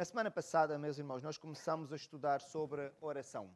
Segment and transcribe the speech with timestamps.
[0.00, 3.50] Na semana passada, meus irmãos, nós começamos a estudar sobre oração.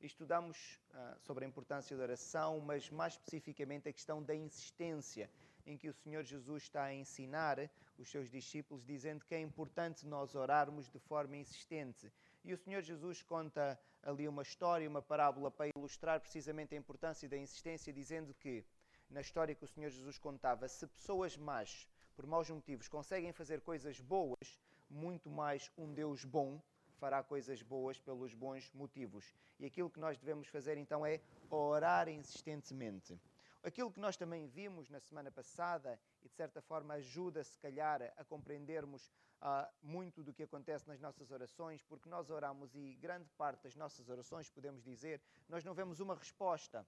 [0.00, 5.30] Estudamos uh, sobre a importância da oração, mas mais especificamente a questão da insistência,
[5.64, 10.04] em que o Senhor Jesus está a ensinar os seus discípulos, dizendo que é importante
[10.04, 12.12] nós orarmos de forma insistente.
[12.44, 17.28] E o Senhor Jesus conta ali uma história, uma parábola para ilustrar precisamente a importância
[17.28, 18.64] da insistência, dizendo que,
[19.08, 23.60] na história que o Senhor Jesus contava, se pessoas más, por maus motivos, conseguem fazer
[23.60, 24.58] coisas boas,
[24.94, 26.62] muito mais um Deus bom
[26.94, 29.34] fará coisas boas pelos bons motivos.
[29.58, 31.20] E aquilo que nós devemos fazer então é
[31.50, 33.20] orar insistentemente.
[33.62, 38.02] Aquilo que nós também vimos na semana passada e de certa forma ajuda, se calhar,
[38.16, 39.10] a compreendermos
[39.42, 43.74] uh, muito do que acontece nas nossas orações, porque nós oramos e grande parte das
[43.74, 46.86] nossas orações, podemos dizer, nós não vemos uma resposta.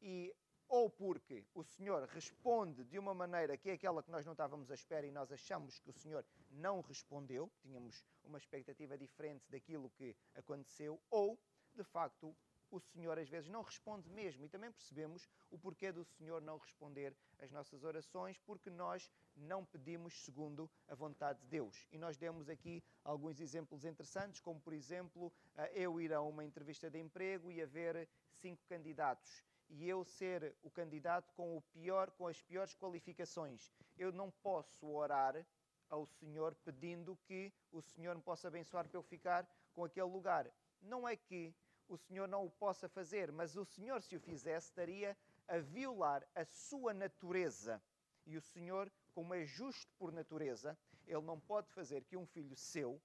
[0.00, 0.32] E
[0.68, 4.70] ou porque o Senhor responde de uma maneira que é aquela que nós não estávamos
[4.70, 9.90] à espera e nós achamos que o Senhor não respondeu, tínhamos uma expectativa diferente daquilo
[9.90, 11.38] que aconteceu, ou,
[11.74, 12.36] de facto,
[12.70, 14.44] o Senhor às vezes não responde mesmo.
[14.44, 19.64] E também percebemos o porquê do Senhor não responder às nossas orações, porque nós não
[19.64, 21.86] pedimos segundo a vontade de Deus.
[21.90, 25.32] E nós demos aqui alguns exemplos interessantes, como por exemplo,
[25.72, 30.70] eu ir a uma entrevista de emprego e haver cinco candidatos e eu ser o
[30.70, 33.72] candidato com o pior, com as piores qualificações.
[33.96, 35.46] Eu não posso orar
[35.90, 40.50] ao Senhor pedindo que o Senhor me possa abençoar para eu ficar com aquele lugar.
[40.80, 41.54] Não é que
[41.88, 45.16] o Senhor não o possa fazer, mas o Senhor, se o fizesse, estaria
[45.48, 47.82] a violar a sua natureza.
[48.24, 52.54] E o Senhor, como é justo por natureza, ele não pode fazer que um filho
[52.54, 53.00] seu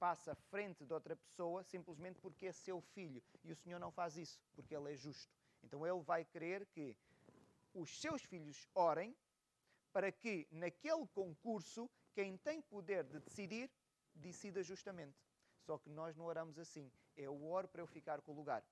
[0.00, 3.22] passe à frente de outra pessoa simplesmente porque é seu filho.
[3.44, 5.32] E o Senhor não faz isso, porque ele é justo.
[5.62, 6.96] Então ele vai querer que
[7.72, 9.14] os seus filhos orem
[9.92, 13.70] para que naquele concurso quem tem poder de decidir
[14.14, 15.18] decida justamente.
[15.60, 16.90] Só que nós não oramos assim.
[17.16, 18.64] Eu oro para eu ficar com o lugar.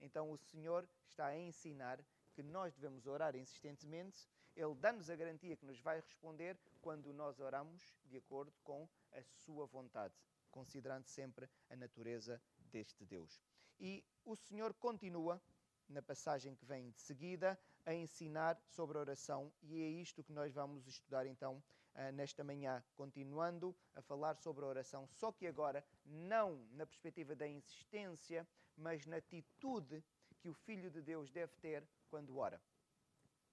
[0.00, 4.28] Então o Senhor está a ensinar que nós devemos orar insistentemente.
[4.56, 9.22] Ele dá-nos a garantia que nos vai responder quando nós oramos de acordo com a
[9.22, 10.14] sua vontade,
[10.50, 13.40] considerando sempre a natureza deste Deus.
[13.78, 15.40] E o Senhor continua
[15.88, 20.52] na passagem que vem de seguida, a ensinar sobre oração, e é isto que nós
[20.52, 21.62] vamos estudar então
[21.94, 27.34] ah, nesta manhã, continuando a falar sobre a oração, só que agora não na perspectiva
[27.34, 30.02] da insistência, mas na atitude
[30.38, 32.60] que o Filho de Deus deve ter quando ora.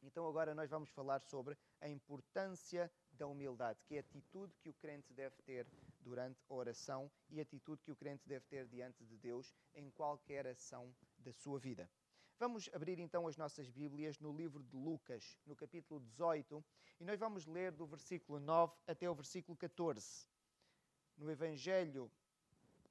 [0.02, 4.70] Então agora nós vamos falar sobre a importância da humildade, que é a atitude que
[4.70, 5.68] o crente deve ter
[6.00, 9.90] durante a oração e a atitude que o crente deve ter diante de Deus em
[9.92, 11.90] qualquer ação da sua vida.
[12.40, 16.64] Vamos abrir então as nossas Bíblias no livro de Lucas, no capítulo 18,
[17.02, 20.26] e nós vamos ler do versículo 9 até o versículo 14.
[21.18, 22.10] No Evangelho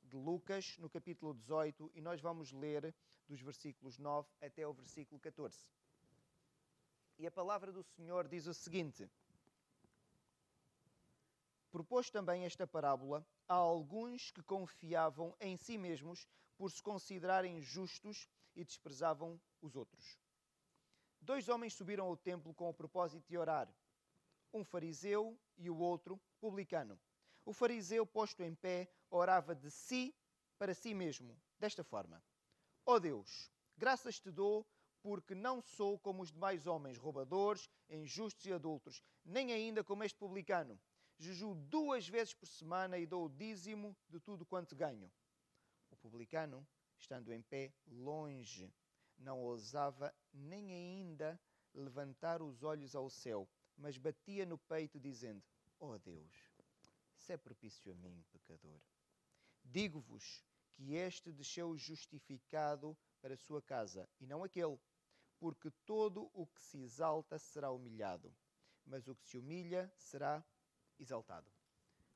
[0.05, 2.95] de Lucas, no capítulo 18, e nós vamos ler
[3.27, 5.67] dos versículos 9 até o versículo 14.
[7.19, 9.09] E a palavra do Senhor diz o seguinte:
[11.73, 18.29] Propôs também esta parábola a alguns que confiavam em si mesmos por se considerarem justos
[18.59, 20.19] e desprezavam os outros.
[21.21, 23.73] Dois homens subiram ao templo com o propósito de orar,
[24.53, 26.99] um fariseu e o outro publicano.
[27.45, 30.13] O fariseu, posto em pé, orava de si
[30.59, 32.21] para si mesmo, desta forma:
[32.85, 34.67] Ó oh Deus, graças te dou
[35.01, 40.19] porque não sou como os demais homens, roubadores, injustos e adultos, nem ainda como este
[40.19, 40.79] publicano.
[41.17, 45.11] Jejuo duas vezes por semana e dou o dízimo de tudo quanto ganho.
[45.91, 46.67] O publicano
[46.99, 48.73] estando em pé longe,
[49.19, 51.41] não ousava nem ainda
[51.75, 55.43] levantar os olhos ao céu, mas batia no peito, dizendo:
[55.81, 56.33] Ó oh Deus,
[57.17, 58.81] se é propício a mim, pecador.
[59.65, 64.79] Digo-vos que este desceu justificado para a sua casa, e não aquele,
[65.39, 68.35] porque todo o que se exalta será humilhado,
[68.85, 70.45] mas o que se humilha será
[70.99, 71.51] exaltado.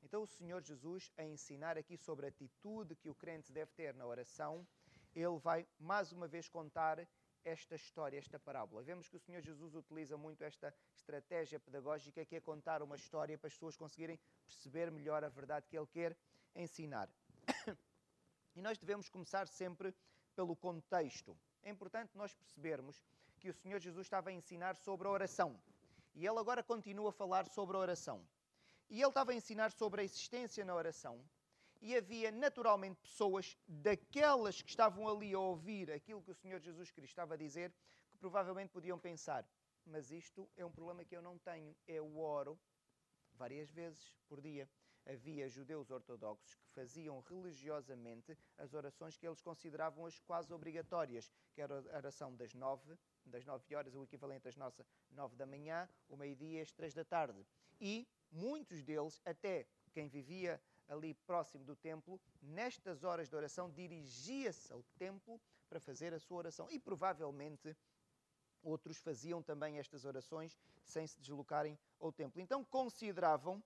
[0.02, 3.94] Então, o Senhor Jesus, a ensinar aqui sobre a atitude que o crente deve ter
[3.94, 4.66] na oração,
[5.14, 7.06] ele vai mais uma vez contar
[7.44, 8.82] esta história, esta parábola.
[8.82, 13.36] Vemos que o Senhor Jesus utiliza muito esta estratégia pedagógica que é contar uma história
[13.36, 16.16] para as pessoas conseguirem perceber melhor a verdade que ele quer
[16.54, 17.08] ensinar.
[18.54, 19.94] E nós devemos começar sempre
[20.36, 21.34] pelo contexto.
[21.62, 23.02] É importante nós percebermos
[23.38, 25.58] que o Senhor Jesus estava a ensinar sobre a oração.
[26.14, 28.22] E ele agora continua a falar sobre a oração.
[28.90, 31.24] E ele estava a ensinar sobre a existência na oração.
[31.82, 36.92] E havia naturalmente pessoas daquelas que estavam ali a ouvir aquilo que o Senhor Jesus
[36.92, 37.74] Cristo estava a dizer,
[38.08, 39.44] que provavelmente podiam pensar:
[39.84, 41.74] mas isto é um problema que eu não tenho.
[41.86, 42.56] Eu oro
[43.34, 44.68] várias vezes por dia.
[45.04, 51.60] havia judeus ortodoxos que faziam religiosamente as orações que eles consideravam as quase obrigatórias, que
[51.60, 52.96] era a oração das nove,
[53.26, 56.94] das nove horas, o equivalente às nossas nove da manhã, o meio-dia e as três
[56.94, 57.44] da tarde.
[57.80, 64.72] E muitos deles, até quem vivia ali próximo do templo, nestas horas de oração, dirigia-se
[64.72, 66.70] ao templo para fazer a sua oração.
[66.70, 67.76] E provavelmente
[68.62, 72.40] outros faziam também estas orações sem se deslocarem ao templo.
[72.40, 73.62] Então consideravam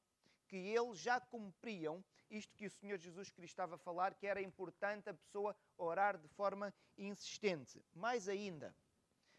[0.47, 4.41] que eles já cumpriam isto que o Senhor Jesus Cristo estava a falar, que era
[4.41, 7.85] importante a pessoa orar de forma insistente.
[7.95, 8.75] Mais ainda,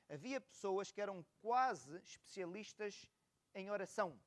[0.09, 3.09] havia pessoas que eram quase especialistas
[3.53, 4.17] em oração.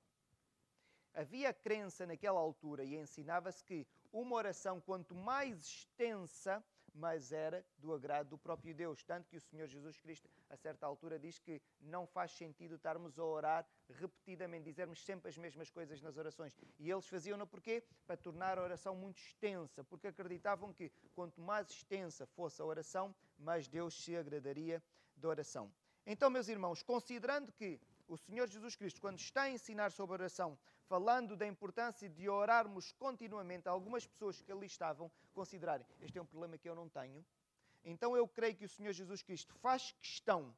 [1.15, 6.65] Havia crença naquela altura e ensinava-se que uma oração, quanto mais extensa,
[6.95, 9.03] mas era do agrado do próprio Deus.
[9.05, 13.19] Tanto que o Senhor Jesus Cristo, a certa altura, diz que não faz sentido estarmos
[13.19, 16.57] a orar repetidamente, dizermos sempre as mesmas coisas nas orações.
[16.79, 17.85] E eles faziam-no porquê?
[18.07, 23.15] Para tornar a oração muito extensa, porque acreditavam que quanto mais extensa fosse a oração,
[23.39, 24.83] mais Deus se agradaria
[25.17, 25.73] da oração.
[26.07, 27.81] Então, meus irmãos, considerando que
[28.11, 30.59] o Senhor Jesus Cristo, quando está a ensinar sobre oração,
[30.89, 36.27] falando da importância de orarmos continuamente, algumas pessoas que ali estavam considerarem: este é um
[36.27, 37.25] problema que eu não tenho.
[37.85, 40.53] Então eu creio que o Senhor Jesus Cristo faz questão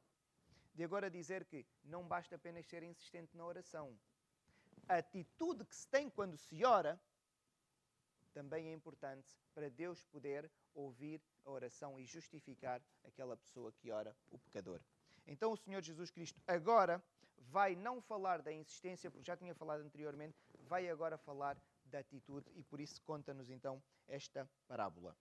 [0.73, 3.95] de agora dizer que não basta apenas ser insistente na oração.
[4.89, 6.99] A atitude que se tem quando se ora
[8.33, 14.17] também é importante para Deus poder ouvir a oração e justificar aquela pessoa que ora,
[14.31, 14.81] o pecador.
[15.27, 17.01] Então o Senhor Jesus Cristo agora
[17.49, 20.37] vai não falar da insistência, porque já tinha falado anteriormente,
[20.67, 25.15] vai agora falar da atitude e por isso conta-nos então esta parábola.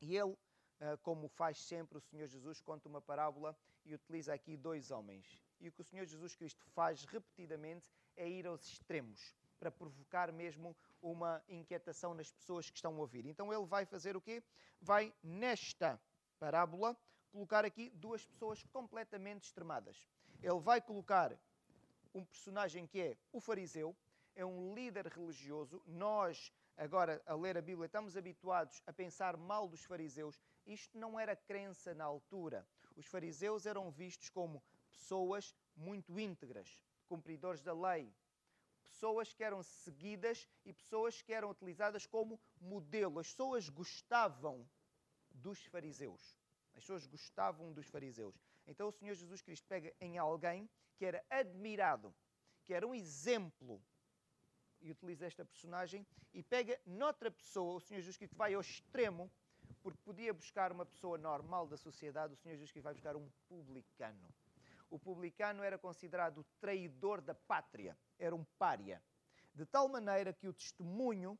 [0.00, 0.36] E ele,
[0.80, 5.42] ah, como faz sempre o Senhor Jesus, conta uma parábola e utiliza aqui dois homens.
[5.60, 10.32] E o que o Senhor Jesus Cristo faz repetidamente é ir aos extremos, para provocar
[10.32, 13.26] mesmo uma inquietação nas pessoas que estão a ouvir.
[13.26, 14.42] Então ele vai fazer o quê?
[14.80, 16.00] Vai, nesta
[16.38, 16.96] parábola,
[17.32, 20.08] colocar aqui duas pessoas completamente extremadas.
[20.42, 21.36] Ele vai colocar
[22.14, 23.96] um personagem que é o fariseu,
[24.34, 25.82] é um líder religioso.
[25.86, 30.40] Nós, agora, a ler a Bíblia, estamos habituados a pensar mal dos fariseus.
[30.64, 32.66] Isto não era crença na altura.
[32.96, 38.12] Os fariseus eram vistos como pessoas muito íntegras, cumpridores da lei,
[38.82, 43.18] pessoas que eram seguidas e pessoas que eram utilizadas como modelo.
[43.18, 44.68] As pessoas gostavam
[45.30, 46.36] dos fariseus.
[46.74, 48.34] As pessoas gostavam dos fariseus.
[48.68, 52.14] Então o Senhor Jesus Cristo pega em alguém que era admirado,
[52.64, 53.82] que era um exemplo,
[54.80, 59.30] e utiliza esta personagem, e pega noutra pessoa, o Senhor Jesus Cristo vai ao extremo,
[59.82, 63.28] porque podia buscar uma pessoa normal da sociedade, o Senhor Jesus Cristo vai buscar um
[63.48, 64.28] publicano.
[64.90, 69.02] O publicano era considerado o traidor da pátria, era um pária.
[69.54, 71.38] De tal maneira que o testemunho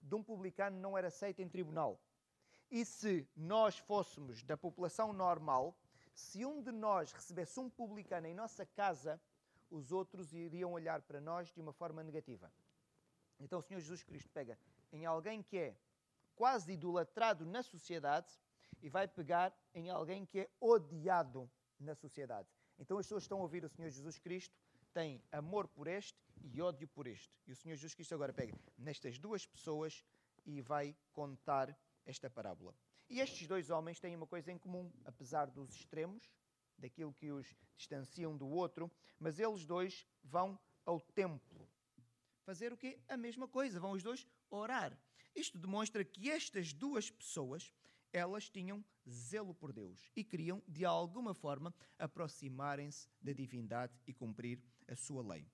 [0.00, 2.00] de um publicano não era aceito em tribunal.
[2.70, 5.76] E se nós fôssemos da população normal,
[6.14, 9.20] se um de nós recebesse um publicano em nossa casa,
[9.70, 12.52] os outros iriam olhar para nós de uma forma negativa.
[13.40, 14.58] Então o Senhor Jesus Cristo pega
[14.92, 15.76] em alguém que é
[16.34, 18.32] quase idolatrado na sociedade
[18.82, 22.48] e vai pegar em alguém que é odiado na sociedade.
[22.78, 24.56] Então as pessoas estão a ouvir o Senhor Jesus Cristo,
[24.92, 27.32] têm amor por este e ódio por este.
[27.46, 30.04] E o Senhor Jesus Cristo agora pega nestas duas pessoas
[30.44, 32.74] e vai contar esta parábola.
[33.12, 36.32] E estes dois homens têm uma coisa em comum, apesar dos extremos,
[36.78, 41.68] daquilo que os distanciam do outro, mas eles dois vão ao templo.
[42.46, 42.98] Fazer o quê?
[43.06, 44.98] A mesma coisa, vão os dois orar.
[45.36, 47.70] Isto demonstra que estas duas pessoas,
[48.14, 54.58] elas tinham zelo por Deus e queriam, de alguma forma, aproximarem-se da divindade e cumprir
[54.88, 55.46] a sua lei.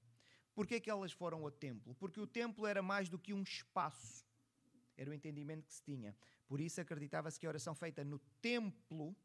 [0.55, 1.93] Por que é que elas foram ao templo?
[1.97, 4.28] Porque o templo era mais do que um espaço
[4.99, 6.15] era o entendimento que se tinha.
[6.47, 9.17] Por isso acreditava-se que a oração feita no templo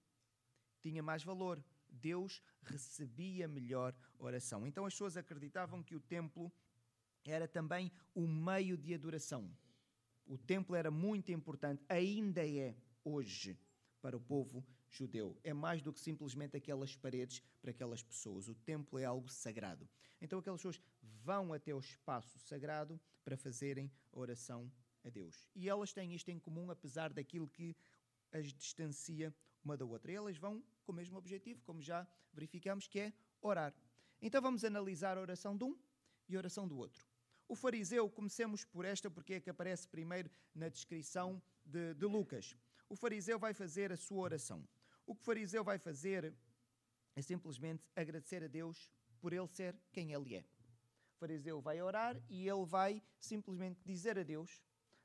[0.79, 1.61] tinha mais valor.
[1.89, 4.65] Deus recebia melhor oração.
[4.67, 6.51] Então as pessoas acreditavam que o templo
[7.25, 9.49] era também o meio de adoração.
[10.25, 13.59] O templo era muito importante, ainda é hoje
[14.01, 15.37] para o povo judeu.
[15.43, 18.47] É mais do que simplesmente aquelas paredes para aquelas pessoas.
[18.47, 19.89] O templo é algo sagrado.
[20.21, 24.71] Então aquelas pessoas vão até o espaço sagrado para fazerem a oração
[25.03, 25.49] a Deus.
[25.55, 27.75] E elas têm isto em comum, apesar daquilo que
[28.31, 29.33] as distancia
[29.63, 30.11] uma da outra.
[30.11, 33.73] E elas vão com o mesmo objetivo, como já verificamos, que é orar.
[34.21, 35.77] Então vamos analisar a oração de um
[36.27, 37.05] e a oração do outro.
[37.47, 42.55] O fariseu, comecemos por esta, porque é que aparece primeiro na descrição de, de Lucas.
[42.89, 44.67] O fariseu vai fazer a sua oração.
[45.05, 46.33] O que o fariseu vai fazer
[47.15, 50.45] é simplesmente agradecer a Deus por ele ser quem ele é.
[51.15, 54.61] O fariseu vai orar e ele vai simplesmente dizer a Deus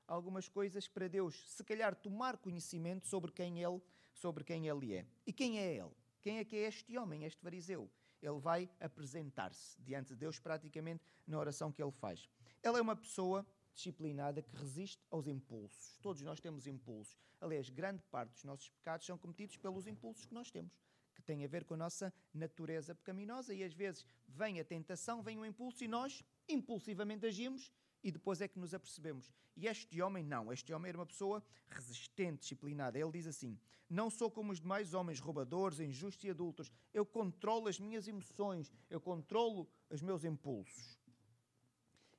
[0.09, 3.81] algumas coisas para Deus, se calhar tomar conhecimento sobre quem ele,
[4.15, 5.07] sobre quem ele é.
[5.27, 5.93] E quem é ele?
[6.23, 7.89] Quem é que é este homem, este fariseu?
[8.21, 12.29] Ele vai apresentar-se diante de Deus praticamente na oração que ele faz.
[12.65, 15.97] Ele é uma pessoa disciplinada que resiste aos impulsos.
[16.03, 17.17] Todos nós temos impulsos.
[17.41, 20.73] Aliás, grande parte dos nossos pecados são cometidos pelos impulsos que nós temos,
[21.15, 25.23] que têm a ver com a nossa natureza pecaminosa e às vezes vem a tentação,
[25.23, 27.71] vem o impulso e nós impulsivamente agimos
[28.03, 29.33] e depois é que nos apercebemos.
[29.57, 32.99] E este homem não, este homem era uma pessoa resistente, disciplinada.
[32.99, 36.71] Ele diz assim: Não sou como os demais homens, roubadores, injustos e adultos.
[36.93, 40.99] Eu controlo as minhas emoções, eu controlo os meus impulsos.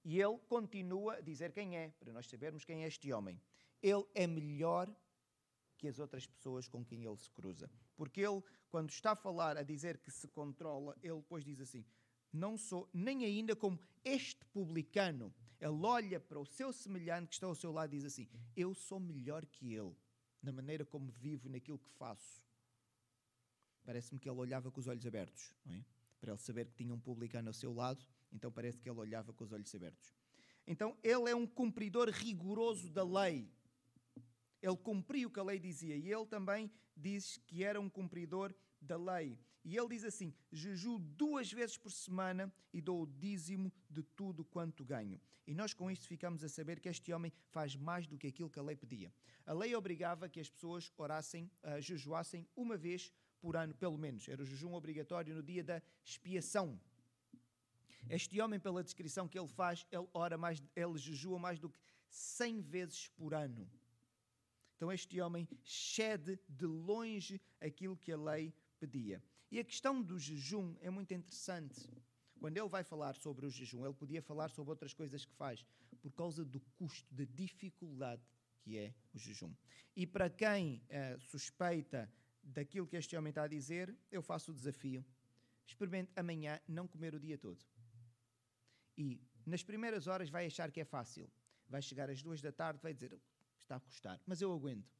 [0.03, 3.39] E ele continua a dizer quem é, para nós sabermos quem é este homem.
[3.81, 4.93] Ele é melhor
[5.77, 7.69] que as outras pessoas com quem ele se cruza.
[7.95, 11.85] Porque ele, quando está a falar, a dizer que se controla, ele depois diz assim:
[12.31, 17.47] Não sou nem ainda como este publicano ele olha para o seu semelhante que está
[17.47, 19.95] ao seu lado e diz assim: Eu sou melhor que ele,
[20.41, 22.47] na maneira como vivo, naquilo que faço.
[23.83, 25.83] Parece-me que ele olhava com os olhos abertos, é?
[26.19, 29.33] Para ele saber que tinha um publicano ao seu lado, então parece que ele olhava
[29.33, 30.13] com os olhos abertos.
[30.65, 33.51] Então ele é um cumpridor rigoroso da lei.
[34.61, 38.53] Ele cumpriu o que a lei dizia e ele também diz que era um cumpridor
[38.79, 39.39] da lei.
[39.63, 44.43] E ele diz assim: jejuo duas vezes por semana e dou o dízimo de tudo
[44.45, 45.19] quanto ganho.
[45.45, 48.49] E nós com isto ficamos a saber que este homem faz mais do que aquilo
[48.49, 49.11] que a lei pedia.
[49.45, 53.11] A lei obrigava que as pessoas orassem, uh, jejuassem uma vez
[53.41, 54.27] por ano, pelo menos.
[54.27, 56.79] Era o jejum obrigatório no dia da expiação.
[58.07, 61.79] Este homem, pela descrição que ele faz, ele ora mais, ele jejua mais do que
[62.09, 63.69] 100 vezes por ano.
[64.75, 69.21] Então este homem cede de longe aquilo que a lei pedia.
[69.51, 71.89] E a questão do jejum é muito interessante.
[72.39, 75.65] Quando ele vai falar sobre o jejum, ele podia falar sobre outras coisas que faz,
[76.01, 78.21] por causa do custo, da dificuldade
[78.61, 79.53] que é o jejum.
[79.95, 82.11] E para quem uh, suspeita
[82.43, 85.05] daquilo que este homem está a dizer, eu faço o desafio.
[85.65, 87.63] Experimente amanhã não comer o dia todo.
[88.97, 91.29] E nas primeiras horas vai achar que é fácil.
[91.67, 93.19] Vai chegar às duas da tarde, vai dizer,
[93.59, 94.91] está a custar, mas eu aguento.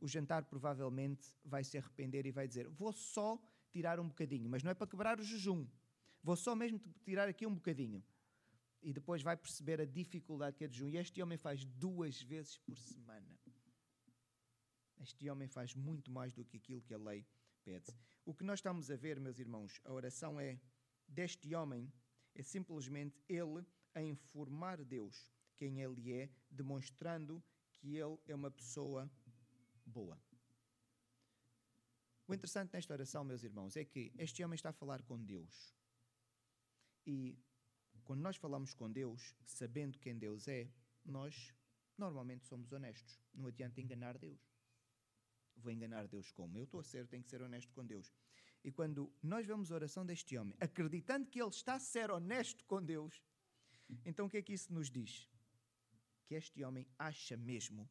[0.00, 4.62] O jantar provavelmente vai se arrepender e vai dizer, vou só tirar um bocadinho, mas
[4.62, 5.66] não é para quebrar o jejum.
[6.22, 8.02] Vou só mesmo tirar aqui um bocadinho.
[8.82, 10.90] E depois vai perceber a dificuldade que é de jejum.
[10.90, 13.38] E este homem faz duas vezes por semana.
[15.00, 17.24] Este homem faz muito mais do que aquilo que a lei
[17.64, 17.92] pede.
[18.24, 20.58] O que nós estamos a ver, meus irmãos, a oração é
[21.06, 21.92] deste homem,
[22.34, 29.10] é simplesmente ele a informar Deus quem ele é, demonstrando que ele é uma pessoa
[29.84, 30.20] boa.
[32.28, 35.74] O interessante nesta oração, meus irmãos, é que este homem está a falar com Deus.
[37.06, 37.38] E
[38.04, 40.70] quando nós falamos com Deus, sabendo quem Deus é,
[41.02, 41.54] nós
[41.96, 43.18] normalmente somos honestos.
[43.32, 44.38] Não adianta enganar Deus.
[45.56, 46.58] Vou enganar Deus como?
[46.58, 48.12] Eu estou a ser, tenho que ser honesto com Deus.
[48.62, 52.62] E quando nós vemos a oração deste homem, acreditando que ele está a ser honesto
[52.66, 53.22] com Deus,
[54.04, 55.26] então o que é que isso nos diz?
[56.26, 57.88] Que este homem acha mesmo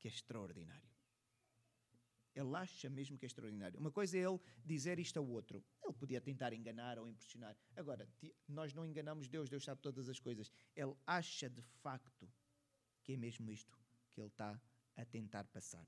[0.00, 0.91] que é extraordinário.
[2.34, 3.78] Ele acha mesmo que é extraordinário.
[3.78, 5.62] Uma coisa é ele dizer isto ao outro.
[5.84, 7.56] Ele podia tentar enganar ou impressionar.
[7.76, 8.08] Agora,
[8.48, 10.50] nós não enganamos Deus, Deus sabe todas as coisas.
[10.74, 12.30] Ele acha de facto
[13.02, 13.78] que é mesmo isto
[14.10, 14.60] que ele está
[14.96, 15.86] a tentar passar.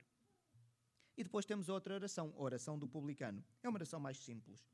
[1.17, 3.43] E depois temos outra oração, a oração do publicano.
[3.63, 4.67] É uma oração mais simples.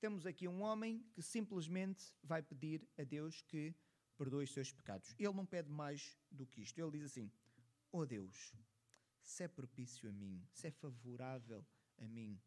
[0.00, 3.74] Temos aqui um homem que simplesmente vai pedir a Deus que
[4.16, 5.14] perdoe os seus pecados.
[5.18, 6.78] Ele não pede mais do que isto.
[6.78, 7.30] Ele diz assim:
[7.92, 8.54] Oh Deus,
[9.22, 11.64] se é propício a mim, se é favorável
[11.98, 12.40] a mim,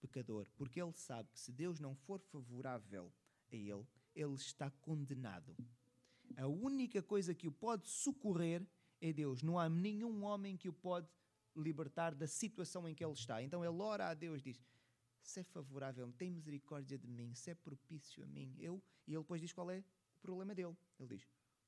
[0.00, 3.12] pecador, porque ele sabe que se Deus não for favorável
[3.52, 5.56] a ele, ele está condenado.
[6.36, 8.66] A única coisa que o pode socorrer
[9.00, 9.42] é Deus.
[9.42, 11.08] Não há nenhum homem que o pode
[11.54, 13.42] libertar da situação em que ele está.
[13.42, 14.60] Então ele ora a Deus, diz:
[15.22, 18.82] Se é favorável, tem misericórdia de mim, se é propício a mim, eu.
[19.06, 20.76] E ele depois diz qual é o problema dele.
[20.98, 21.26] Ele diz: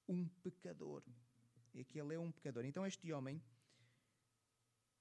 [0.09, 1.03] Um pecador.
[1.75, 2.65] E que ele é um pecador.
[2.65, 3.41] Então este homem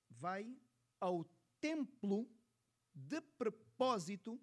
[0.09, 0.57] vai
[0.99, 1.25] ao
[1.59, 2.29] templo
[2.93, 4.39] de propósito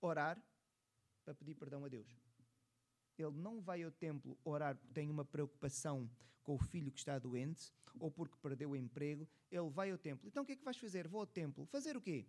[0.00, 0.40] orar
[1.24, 2.16] para pedir perdão a Deus.
[3.16, 6.10] Ele não vai ao templo orar porque tem uma preocupação
[6.42, 9.28] com o filho que está doente ou porque perdeu o emprego.
[9.50, 10.28] Ele vai ao templo.
[10.28, 11.08] Então o que é que vais fazer?
[11.08, 11.64] Vou ao templo.
[11.66, 12.26] Fazer o quê?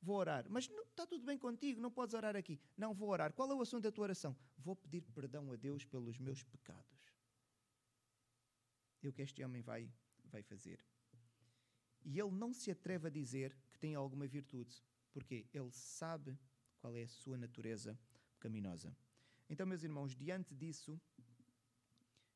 [0.00, 0.46] Vou orar.
[0.48, 2.58] Mas não, está tudo bem contigo, não podes orar aqui.
[2.76, 3.32] Não vou orar.
[3.32, 4.36] Qual é o assunto da tua oração?
[4.58, 7.12] Vou pedir perdão a Deus pelos meus pecados.
[9.02, 9.90] E o que este homem vai,
[10.24, 10.84] vai fazer?
[12.04, 16.38] E ele não se atreve a dizer que tem alguma virtude, porque ele sabe
[16.78, 17.98] qual é a sua natureza
[18.34, 18.96] pecaminosa.
[19.48, 21.00] Então, meus irmãos, diante disso,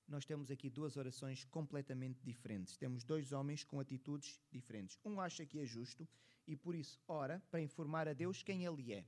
[0.07, 2.77] nós temos aqui duas orações completamente diferentes.
[2.77, 4.99] Temos dois homens com atitudes diferentes.
[5.05, 6.07] Um acha que é justo
[6.47, 9.05] e por isso ora para informar a Deus quem ele é.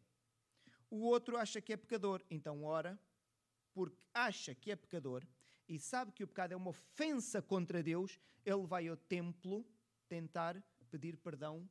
[0.91, 2.99] O outro acha que é pecador, então ora
[3.75, 5.23] porque acha que é pecador
[5.69, 9.67] e sabe que o pecado é uma ofensa contra Deus, ele vai ao templo
[10.09, 11.69] tentar pedir perdão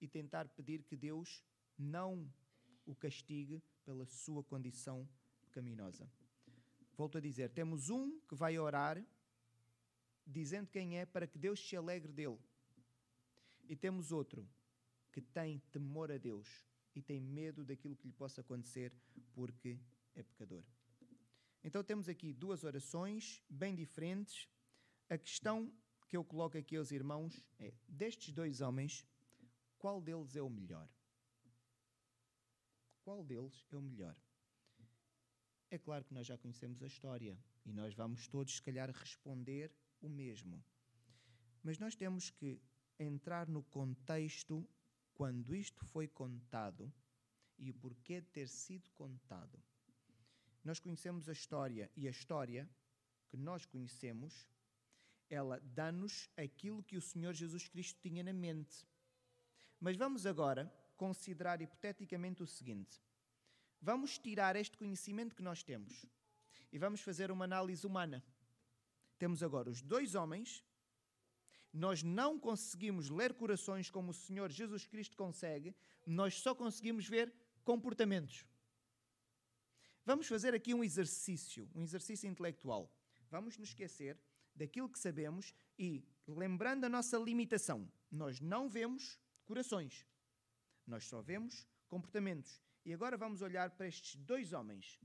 [0.00, 1.44] e tentar pedir que Deus
[1.78, 2.30] não
[2.84, 5.08] o castigue pela sua condição
[5.40, 6.10] pecaminosa.
[6.96, 9.04] Volto a dizer: temos um que vai orar
[10.26, 12.38] dizendo quem é para que Deus se alegre dele.
[13.68, 14.48] E temos outro
[15.12, 18.92] que tem temor a Deus e tem medo daquilo que lhe possa acontecer
[19.34, 19.78] porque
[20.14, 20.62] é pecador.
[21.64, 24.48] Então temos aqui duas orações bem diferentes.
[25.08, 25.72] A questão
[26.12, 29.02] que eu coloco aqui aos irmãos é: destes dois homens,
[29.78, 30.86] qual deles é o melhor?
[33.00, 34.14] Qual deles é o melhor?
[35.70, 39.74] É claro que nós já conhecemos a história e nós vamos todos, se calhar, responder
[40.02, 40.62] o mesmo.
[41.62, 42.60] Mas nós temos que
[42.98, 44.68] entrar no contexto
[45.14, 46.92] quando isto foi contado
[47.56, 49.58] e o porquê de ter sido contado.
[50.62, 52.68] Nós conhecemos a história e a história
[53.30, 54.46] que nós conhecemos,
[55.32, 58.86] ela dá-nos aquilo que o Senhor Jesus Cristo tinha na mente.
[59.80, 63.02] Mas vamos agora considerar hipoteticamente o seguinte:
[63.80, 66.04] vamos tirar este conhecimento que nós temos
[66.70, 68.22] e vamos fazer uma análise humana.
[69.18, 70.62] Temos agora os dois homens.
[71.72, 75.74] Nós não conseguimos ler corações como o Senhor Jesus Cristo consegue,
[76.04, 77.32] nós só conseguimos ver
[77.64, 78.44] comportamentos.
[80.04, 82.94] Vamos fazer aqui um exercício, um exercício intelectual.
[83.30, 84.18] Vamos nos esquecer
[84.54, 90.06] daquilo que sabemos e, lembrando a nossa limitação, nós não vemos corações,
[90.86, 92.62] nós só vemos comportamentos.
[92.84, 95.00] E agora vamos olhar para estes dois homens,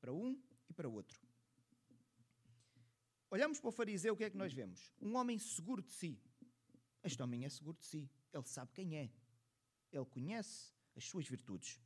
[0.00, 1.20] para um e para o outro.
[3.30, 4.92] Olhamos para o fariseu, o que é que nós vemos?
[5.00, 6.20] Um homem seguro de si.
[7.04, 8.10] Este homem é seguro de si.
[8.32, 9.10] Ele sabe quem é.
[9.92, 11.80] Ele conhece as suas virtudes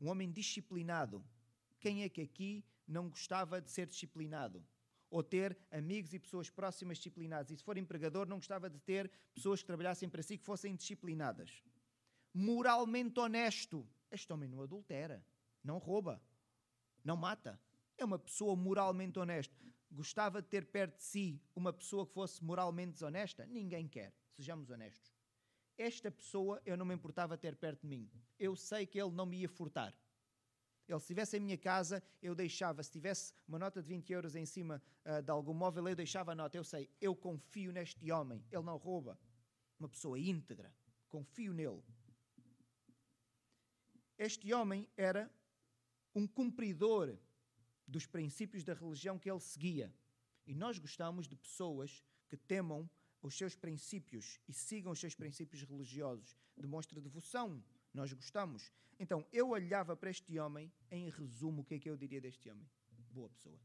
[0.00, 1.24] um homem disciplinado.
[1.80, 4.64] Quem é que aqui não gostava de ser disciplinado?
[5.14, 7.52] Ou ter amigos e pessoas próximas disciplinadas?
[7.52, 10.74] E se for empregador, não gostava de ter pessoas que trabalhassem para si que fossem
[10.74, 11.62] disciplinadas?
[12.32, 13.88] Moralmente honesto.
[14.10, 15.24] Este homem não adultera,
[15.62, 16.20] não rouba,
[17.04, 17.60] não mata.
[17.96, 19.64] É uma pessoa moralmente honesta.
[19.88, 23.46] Gostava de ter perto de si uma pessoa que fosse moralmente desonesta?
[23.46, 24.12] Ninguém quer.
[24.32, 25.14] Sejamos honestos
[25.76, 28.10] esta pessoa eu não me importava ter perto de mim.
[28.38, 29.94] Eu sei que ele não me ia furtar.
[30.86, 32.82] Ele, se estivesse em minha casa, eu deixava.
[32.82, 36.32] Se tivesse uma nota de 20 euros em cima uh, de algum móvel, eu deixava
[36.32, 36.56] a nota.
[36.56, 38.44] Eu sei, eu confio neste homem.
[38.50, 39.18] Ele não rouba.
[39.78, 40.74] Uma pessoa íntegra.
[41.08, 41.82] Confio nele.
[44.18, 45.30] Este homem era
[46.14, 47.16] um cumpridor
[47.86, 49.92] dos princípios da religião que ele seguia.
[50.46, 52.88] E nós gostamos de pessoas que temam
[53.22, 57.62] os seus princípios e sigam os seus princípios religiosos, demonstra devoção.
[57.94, 58.72] Nós gostamos.
[58.98, 62.50] Então, eu olhava para este homem, em resumo, o que é que eu diria deste
[62.50, 62.68] homem?
[63.10, 63.58] Boa pessoa.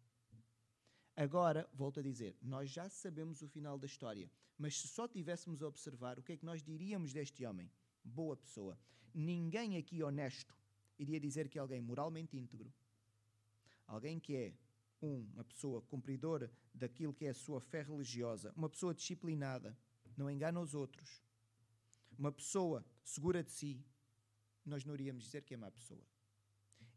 [1.16, 5.62] Agora, volto a dizer, nós já sabemos o final da história, mas se só tivéssemos
[5.62, 7.70] a observar, o que é que nós diríamos deste homem?
[8.04, 8.80] Boa pessoa.
[9.14, 10.56] Ninguém aqui honesto
[10.98, 12.72] iria dizer que é alguém moralmente íntegro,
[13.88, 14.54] alguém que é
[15.02, 19.78] um, uma pessoa cumpridora daquilo que é a sua fé religiosa, uma pessoa disciplinada,
[20.16, 21.22] não engana os outros,
[22.18, 23.84] uma pessoa segura de si,
[24.70, 26.06] nós não iríamos dizer que é má pessoa.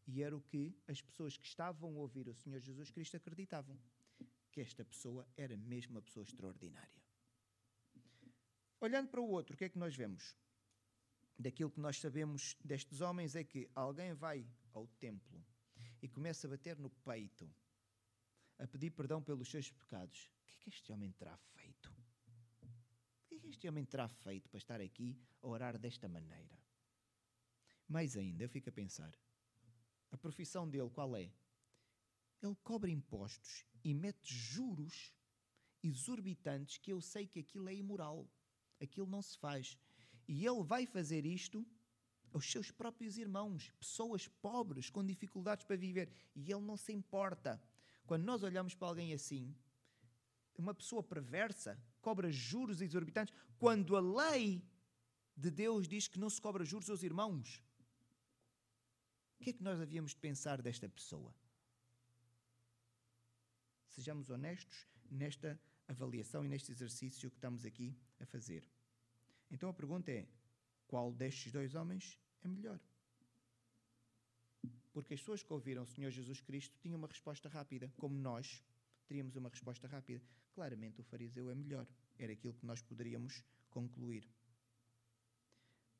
[0.06, 3.78] E era o que as pessoas que estavam a ouvir o Senhor Jesus Cristo acreditavam,
[4.50, 7.02] que esta pessoa era mesmo uma pessoa extraordinária.
[8.80, 10.36] Olhando para o outro, o que é que nós vemos?
[11.38, 15.44] Daquilo que nós sabemos destes homens é que alguém vai ao templo
[16.02, 17.48] e começa a bater no peito
[18.58, 20.30] a pedir perdão pelos seus pecados.
[20.42, 21.90] O que é que este homem terá feito?
[21.90, 26.61] O que é que este homem terá feito para estar aqui a orar desta maneira?
[27.92, 29.12] Mais ainda, eu fico a pensar:
[30.10, 31.30] a profissão dele qual é?
[32.42, 35.12] Ele cobra impostos e mete juros
[35.82, 38.26] exorbitantes que eu sei que aquilo é imoral.
[38.80, 39.78] Aquilo não se faz.
[40.26, 41.66] E ele vai fazer isto
[42.32, 46.10] aos seus próprios irmãos, pessoas pobres, com dificuldades para viver.
[46.34, 47.62] E ele não se importa.
[48.06, 49.54] Quando nós olhamos para alguém assim,
[50.56, 54.64] uma pessoa perversa, cobra juros exorbitantes, quando a lei
[55.36, 57.62] de Deus diz que não se cobra juros aos irmãos.
[59.42, 61.34] O que é que nós havíamos de pensar desta pessoa?
[63.88, 68.64] Sejamos honestos nesta avaliação e neste exercício que estamos aqui a fazer.
[69.50, 70.28] Então a pergunta é:
[70.86, 72.78] qual destes dois homens é melhor?
[74.92, 78.62] Porque as pessoas que ouviram o Senhor Jesus Cristo tinham uma resposta rápida, como nós
[79.08, 80.22] teríamos uma resposta rápida.
[80.54, 81.84] Claramente o fariseu é melhor.
[82.16, 84.24] Era aquilo que nós poderíamos concluir.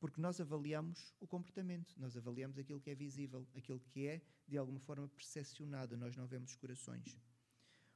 [0.03, 4.59] Porque nós avaliamos o comportamento, nós avaliamos aquilo que é visível, aquilo que é, de
[4.59, 7.17] alguma forma, percepcionado, nós não vemos os corações.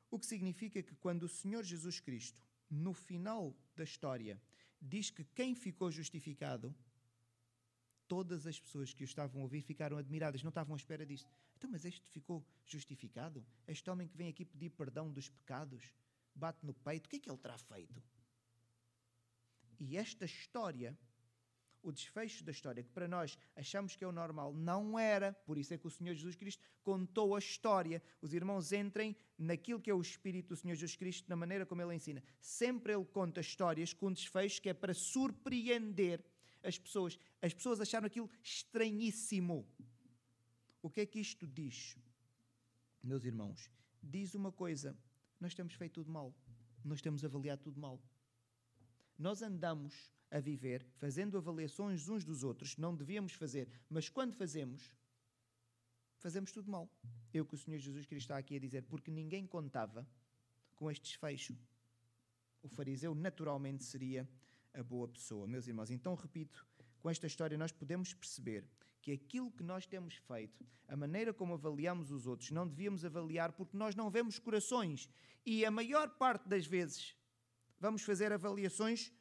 [0.09, 2.41] O que significa que quando o Senhor Jesus Cristo,
[2.71, 4.41] no final da história,
[4.81, 6.73] diz que quem ficou justificado,
[8.07, 11.29] todas as pessoas que o estavam a ouvir ficaram admiradas, não estavam à espera disto.
[11.57, 13.45] Então, mas este ficou justificado?
[13.67, 15.93] Este homem que vem aqui pedir perdão dos pecados,
[16.33, 18.01] bate no peito, o que é que ele terá feito?
[19.81, 20.97] E esta história,
[21.89, 25.33] o desfecho da história, que para nós achamos que é o normal, não era.
[25.33, 28.03] Por isso é que o Senhor Jesus Cristo contou a história.
[28.21, 31.81] Os irmãos entrem naquilo que é o espírito do Senhor Jesus Cristo, na maneira como
[31.81, 32.23] ele ensina.
[32.41, 36.25] Sempre ele conta histórias com desfecho que é para surpreender
[36.63, 37.19] as pessoas.
[37.41, 39.67] As pessoas acharam aquilo estranhíssimo.
[40.83, 41.97] O que é que isto diz?
[43.03, 43.71] Meus irmãos,
[44.03, 44.97] diz uma coisa:
[45.41, 46.35] nós temos feito tudo mal.
[46.85, 48.01] Nós temos avaliado tudo mal.
[49.19, 54.93] Nós andamos a viver fazendo avaliações uns dos outros, não devíamos fazer, mas quando fazemos,
[56.19, 56.91] fazemos tudo mal.
[57.33, 60.09] É o que o Senhor Jesus Cristo está aqui a dizer, porque ninguém contava
[60.75, 61.57] com este desfecho.
[62.63, 64.29] O fariseu naturalmente seria
[64.75, 65.47] a boa pessoa.
[65.47, 66.67] Meus irmãos, então repito,
[67.01, 68.67] com esta história nós podemos perceber
[69.01, 73.53] que aquilo que nós temos feito, a maneira como avaliamos os outros, não devíamos avaliar
[73.53, 75.09] porque nós não vemos corações.
[75.45, 77.15] E a maior parte das vezes
[77.79, 79.13] vamos fazer avaliações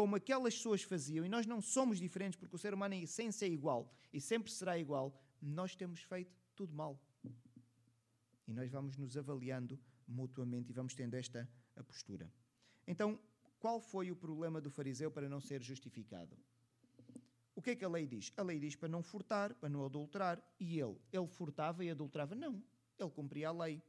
[0.00, 3.44] como aquelas pessoas faziam, e nós não somos diferentes porque o ser humano em essência
[3.44, 6.98] é igual e sempre será igual, nós temos feito tudo mal.
[8.48, 11.46] E nós vamos nos avaliando mutuamente e vamos tendo esta
[11.86, 12.32] postura.
[12.86, 13.20] Então,
[13.58, 16.34] qual foi o problema do fariseu para não ser justificado?
[17.54, 18.32] O que é que a lei diz?
[18.38, 20.42] A lei diz para não furtar, para não adulterar.
[20.58, 20.96] E ele?
[21.12, 22.34] Ele furtava e adulterava?
[22.34, 22.54] Não.
[22.98, 23.82] Ele cumpria a lei.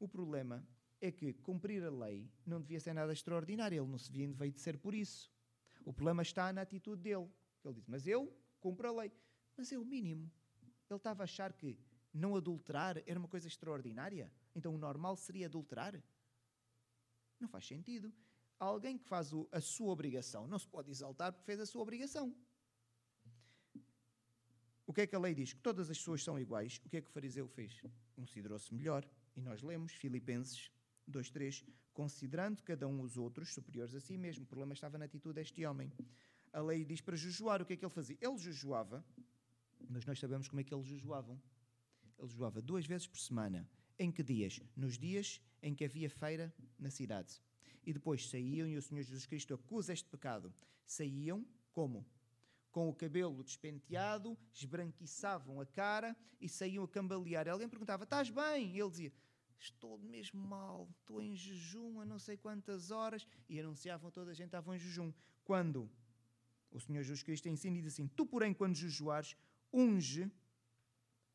[0.00, 0.66] O problema
[1.02, 3.82] é que cumprir a lei não devia ser nada extraordinário.
[3.82, 5.30] Ele não se veio de ser por isso.
[5.84, 7.28] O problema está na atitude dele.
[7.64, 9.12] Ele diz: Mas eu cumpro a lei.
[9.56, 10.30] Mas é o mínimo.
[10.88, 11.76] Ele estava a achar que
[12.14, 14.30] não adulterar era uma coisa extraordinária.
[14.54, 16.00] Então o normal seria adulterar?
[17.40, 18.12] Não faz sentido.
[18.58, 22.32] Alguém que faz a sua obrigação não se pode exaltar porque fez a sua obrigação.
[24.86, 25.52] O que é que a lei diz?
[25.52, 26.80] Que todas as pessoas são iguais.
[26.84, 27.80] O que é que o fariseu fez?
[28.14, 29.08] Considerou-se melhor.
[29.34, 30.70] E nós lemos Filipenses
[31.10, 34.44] 2.3, considerando cada um os outros superiores a si mesmo.
[34.44, 35.92] O problema estava na atitude deste homem.
[36.52, 37.62] A lei diz para jejuar.
[37.62, 38.16] O que é que ele fazia?
[38.20, 39.04] Ele jejuava,
[39.88, 41.40] mas nós sabemos como é que eles jejuavam.
[42.18, 43.68] Ele jejuava duas vezes por semana.
[43.98, 44.60] Em que dias?
[44.76, 47.40] Nos dias em que havia feira na cidade.
[47.84, 50.52] E depois saíam, e o Senhor Jesus Cristo acusa este pecado.
[50.86, 52.06] Saíam como?
[52.70, 57.48] Com o cabelo despenteado, esbranquiçavam a cara e saíam a cambalear.
[57.48, 58.74] Alguém perguntava: Estás bem?
[58.74, 59.12] E ele dizia:
[59.62, 64.30] estou mesmo mal, estou em jejum há não sei quantas horas, e anunciavam a toda
[64.30, 65.12] a gente que estavam em jejum.
[65.44, 65.90] Quando
[66.70, 69.36] o Senhor Jesus Cristo ensina e diz assim: Tu, porém, quando jejuares,
[69.72, 70.30] unge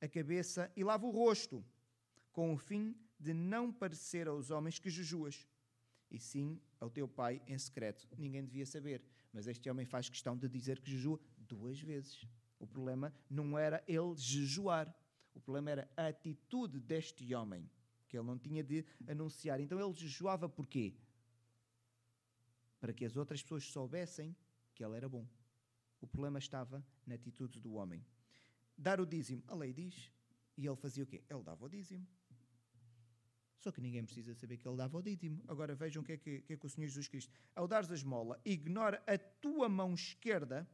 [0.01, 1.63] a cabeça e lava o rosto,
[2.31, 5.47] com o fim de não parecer aos homens que jejuas,
[6.11, 8.07] e sim ao teu pai em secreto.
[8.17, 12.25] Ninguém devia saber, mas este homem faz questão de dizer que jejua duas vezes.
[12.59, 14.93] O problema não era ele jejuar,
[15.33, 17.69] o problema era a atitude deste homem
[18.07, 19.59] que ele não tinha de anunciar.
[19.59, 20.95] Então ele jejuava porquê?
[22.79, 24.35] Para que as outras pessoas soubessem
[24.73, 25.27] que ele era bom.
[25.99, 28.05] O problema estava na atitude do homem.
[28.77, 30.11] Dar o dízimo, a lei diz.
[30.55, 31.23] E ele fazia o quê?
[31.29, 32.07] Ele dava o dízimo.
[33.59, 35.43] Só que ninguém precisa saber que ele dava o dízimo.
[35.47, 37.33] Agora vejam o que é que, que, é que o Senhor Jesus Cristo.
[37.55, 40.67] Ao dares a esmola, ignora a tua mão esquerda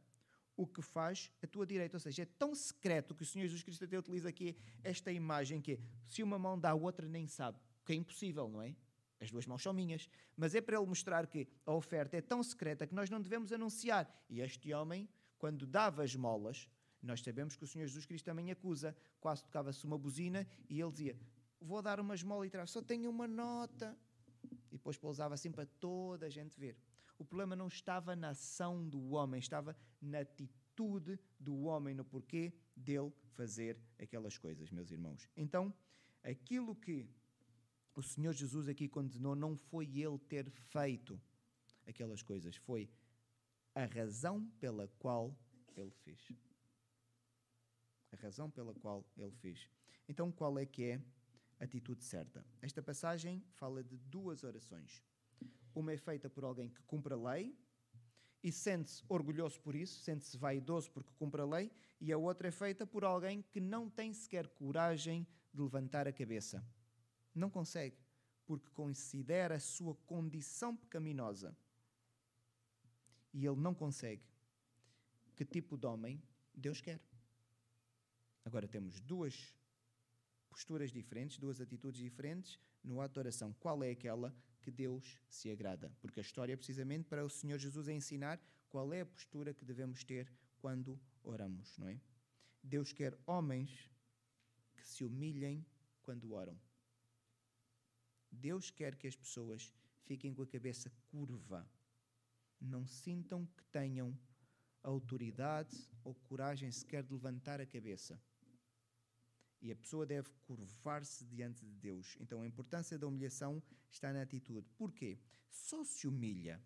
[0.56, 1.96] o que faz a tua direita.
[1.96, 5.60] Ou seja, é tão secreto que o Senhor Jesus Cristo até utiliza aqui esta imagem
[5.60, 7.58] que se uma mão dá, a outra nem sabe.
[7.84, 8.74] Que é impossível, não é?
[9.20, 10.08] As duas mãos são minhas.
[10.36, 13.52] Mas é para ele mostrar que a oferta é tão secreta que nós não devemos
[13.52, 14.08] anunciar.
[14.28, 16.68] E este homem, quando dava as molas,
[17.02, 18.96] nós sabemos que o Senhor Jesus Cristo também acusa.
[19.20, 21.16] Quase tocava-se uma buzina e ele dizia:
[21.60, 23.96] Vou dar uma esmola e traz, só tenho uma nota.
[24.70, 26.76] E depois pousava assim para toda a gente ver.
[27.18, 32.52] O problema não estava na ação do homem, estava na atitude do homem, no porquê
[32.76, 35.28] dele fazer aquelas coisas, meus irmãos.
[35.36, 35.72] Então,
[36.22, 37.08] aquilo que
[37.94, 41.20] o Senhor Jesus aqui condenou não foi ele ter feito
[41.86, 42.90] aquelas coisas, foi
[43.74, 45.36] a razão pela qual
[45.76, 46.32] ele fez.
[48.12, 49.68] A razão pela qual ele fez.
[50.08, 51.00] Então, qual é que é
[51.58, 52.44] a atitude certa?
[52.60, 55.02] Esta passagem fala de duas orações.
[55.74, 57.56] Uma é feita por alguém que cumpre a lei
[58.44, 62.50] e sente-se orgulhoso por isso, sente-se vaidoso porque cumpre a lei, e a outra é
[62.50, 66.62] feita por alguém que não tem sequer coragem de levantar a cabeça.
[67.34, 67.96] Não consegue,
[68.44, 71.56] porque considera a sua condição pecaminosa.
[73.32, 74.22] E ele não consegue.
[75.34, 76.22] Que tipo de homem
[76.54, 77.00] Deus quer?
[78.44, 79.54] Agora temos duas
[80.50, 83.54] posturas diferentes, duas atitudes diferentes no ato de oração.
[83.54, 85.92] Qual é aquela que Deus se agrada?
[86.00, 89.64] Porque a história é precisamente para o Senhor Jesus ensinar qual é a postura que
[89.64, 92.00] devemos ter quando oramos, não é?
[92.62, 93.90] Deus quer homens
[94.74, 95.64] que se humilhem
[96.02, 96.58] quando oram.
[98.32, 99.72] Deus quer que as pessoas
[100.06, 101.68] fiquem com a cabeça curva,
[102.58, 104.18] não sintam que tenham
[104.82, 108.18] autoridade ou coragem sequer de levantar a cabeça.
[109.64, 112.18] E a pessoa deve curvar-se diante de Deus.
[112.20, 114.68] Então a importância da humilhação está na atitude.
[114.76, 115.18] Porquê?
[115.48, 116.62] Só se humilha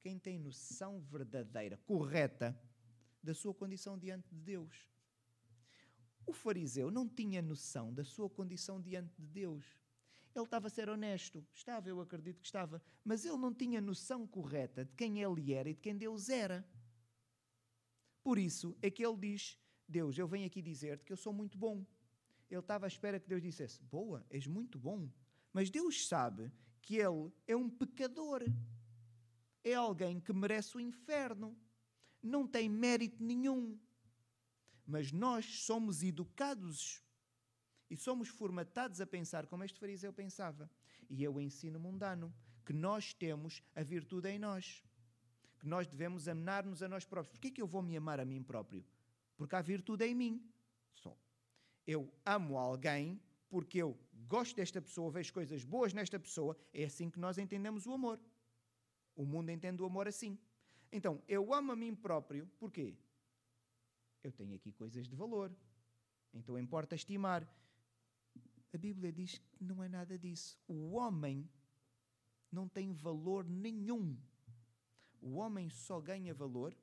[0.00, 2.60] quem tem noção verdadeira, correta,
[3.22, 4.90] da sua condição diante de Deus.
[6.26, 9.64] O fariseu não tinha noção da sua condição diante de Deus.
[10.34, 14.26] Ele estava a ser honesto, estava, eu acredito que estava, mas ele não tinha noção
[14.26, 16.66] correta de quem ele era e de quem Deus era.
[18.24, 19.56] Por isso é que ele diz:
[19.88, 21.86] Deus, eu venho aqui dizer-te que eu sou muito bom
[22.50, 25.08] ele estava à espera que Deus dissesse: Boa, és muito bom.
[25.52, 26.52] Mas Deus sabe
[26.82, 28.42] que ele é um pecador.
[29.62, 31.56] É alguém que merece o inferno.
[32.22, 33.78] Não tem mérito nenhum.
[34.86, 37.02] Mas nós somos educados
[37.88, 40.70] e somos formatados a pensar como este fariseu pensava.
[41.08, 44.82] E é o ensino mundano que nós temos a virtude em nós.
[45.58, 47.38] Que nós devemos amar-nos a nós próprios.
[47.42, 48.84] É que eu vou me amar a mim próprio?
[49.36, 50.54] Porque há virtude em mim.
[51.86, 56.56] Eu amo alguém porque eu gosto desta pessoa, vejo coisas boas nesta pessoa.
[56.72, 58.18] É assim que nós entendemos o amor.
[59.14, 60.38] O mundo entende o amor assim.
[60.90, 62.96] Então, eu amo a mim próprio, porquê?
[64.22, 65.54] Eu tenho aqui coisas de valor.
[66.32, 67.46] Então importa estimar.
[68.72, 70.58] A Bíblia diz que não é nada disso.
[70.66, 71.48] O homem
[72.50, 74.16] não tem valor nenhum.
[75.20, 76.76] O homem só ganha valor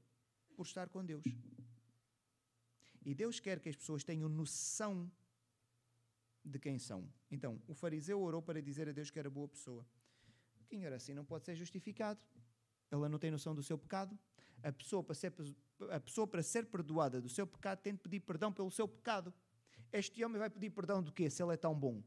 [0.56, 1.24] por estar com Deus.
[3.04, 5.12] E Deus quer que as pessoas tenham noção
[6.44, 7.08] de quem são.
[7.30, 9.86] Então, o fariseu orou para dizer a Deus que era boa pessoa.
[10.68, 12.20] Quem ora assim não pode ser justificado.
[12.90, 14.18] Ela não tem noção do seu pecado.
[14.64, 15.34] A pessoa, para ser,
[15.90, 19.34] a pessoa, para ser perdoada do seu pecado, tem de pedir perdão pelo seu pecado.
[19.92, 21.30] Este homem vai pedir perdão do quê?
[21.30, 22.04] Se ele é tão bom.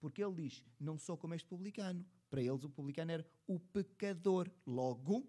[0.00, 2.04] Porque ele diz: Não sou como este publicano.
[2.30, 4.50] Para eles, o publicano era o pecador.
[4.66, 5.28] Logo,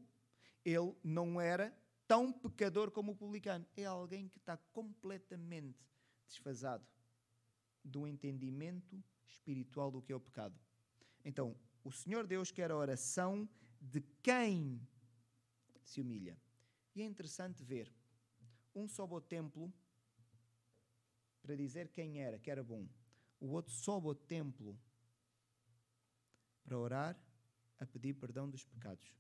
[0.63, 1.75] ele não era
[2.13, 3.65] tão pecador como o publicano.
[3.75, 5.83] É alguém que está completamente
[6.27, 6.85] desfasado
[7.83, 10.55] do entendimento espiritual do que é o pecado.
[11.25, 13.49] Então, o Senhor Deus quer a oração
[13.81, 14.79] de quem
[15.81, 16.39] se humilha.
[16.93, 17.91] E é interessante ver.
[18.75, 19.73] Um sobe ao templo
[21.41, 22.87] para dizer quem era, que era bom.
[23.39, 24.79] O outro sobe ao templo
[26.63, 27.19] para orar,
[27.79, 29.17] a pedir perdão dos pecados.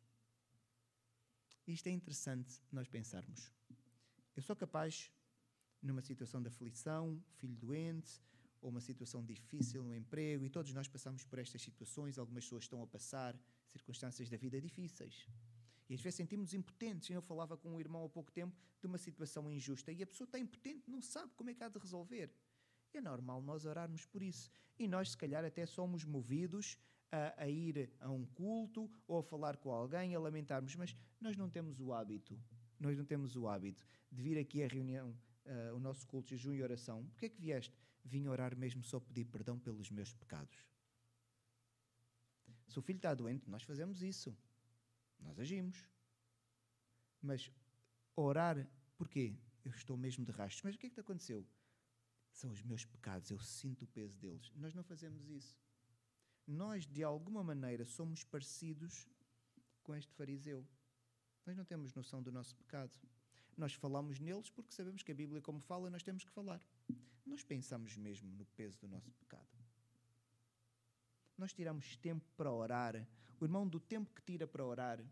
[1.65, 3.51] Isto é interessante nós pensarmos.
[4.35, 5.11] Eu sou capaz,
[5.81, 8.21] numa situação de aflição, filho doente,
[8.61, 12.63] ou uma situação difícil no emprego, e todos nós passamos por estas situações, algumas pessoas
[12.63, 13.37] estão a passar
[13.69, 15.27] circunstâncias da vida difíceis.
[15.89, 17.09] E às vezes sentimos impotentes.
[17.09, 20.25] Eu falava com um irmão há pouco tempo de uma situação injusta e a pessoa
[20.25, 22.33] está impotente, não sabe como é que há de resolver.
[22.93, 24.51] É normal nós orarmos por isso.
[24.77, 26.77] E nós, se calhar, até somos movidos
[27.13, 31.37] a, a, ir a um culto ou a falar com alguém, a lamentarmos, mas nós
[31.37, 32.41] não temos o hábito,
[32.79, 36.37] nós não temos o hábito de vir aqui à reunião, uh, o nosso culto de
[36.37, 37.05] jejum e oração.
[37.09, 37.77] Porquê é que vieste?
[38.03, 40.57] Vim orar mesmo só pedir perdão pelos meus pecados.
[42.67, 44.35] Se o filho está doente, nós fazemos isso.
[45.19, 45.87] Nós agimos.
[47.21, 47.51] Mas
[48.15, 49.37] orar, porquê?
[49.63, 50.63] Eu estou mesmo de rastros.
[50.63, 51.47] Mas o que é que aconteceu?
[52.31, 54.51] São os meus pecados, eu sinto o peso deles.
[54.55, 55.55] Nós não fazemos isso
[56.47, 59.07] nós, de alguma maneira, somos parecidos
[59.81, 60.65] com este fariseu.
[61.45, 62.91] Nós não temos noção do nosso pecado.
[63.57, 66.61] Nós falamos neles porque sabemos que a Bíblia, como fala, nós temos que falar.
[67.25, 69.47] Nós pensamos mesmo no peso do nosso pecado.
[71.37, 73.07] Nós tiramos tempo para orar.
[73.39, 75.03] O irmão, do tempo que tira para orar,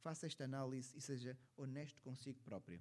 [0.00, 2.80] faça esta análise e seja honesto consigo próprio.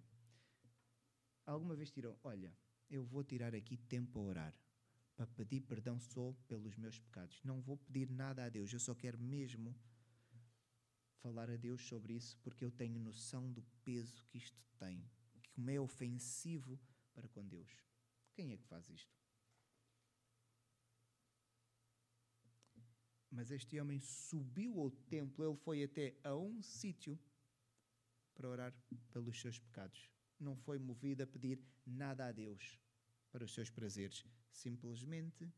[1.46, 2.56] Alguma vez tirou, olha,
[2.90, 4.71] eu vou tirar aqui tempo para orar
[5.22, 7.40] para pedir perdão só pelos meus pecados.
[7.44, 9.76] Não vou pedir nada a Deus, eu só quero mesmo
[11.22, 15.08] falar a Deus sobre isso porque eu tenho noção do peso que isto tem,
[15.44, 16.80] que como é ofensivo
[17.14, 17.70] para com Deus.
[18.34, 19.16] Quem é que faz isto?
[23.30, 27.18] Mas este homem subiu ao templo, ele foi até a um sítio
[28.34, 28.74] para orar
[29.12, 30.10] pelos seus pecados.
[30.40, 32.80] Não foi movido a pedir nada a Deus
[33.30, 34.26] para os seus prazeres.
[34.52, 35.52] Simplesmente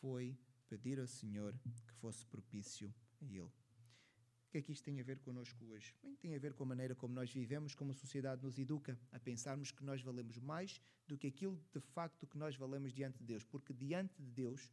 [0.00, 1.54] foi pedir ao Senhor
[1.86, 3.42] que fosse propício a Ele.
[3.42, 5.94] O que é que isto tem a ver connosco hoje?
[6.02, 8.98] Bem, tem a ver com a maneira como nós vivemos, como a sociedade nos educa,
[9.12, 13.18] a pensarmos que nós valemos mais do que aquilo de facto que nós valemos diante
[13.18, 13.44] de Deus.
[13.44, 14.70] Porque diante de Deus,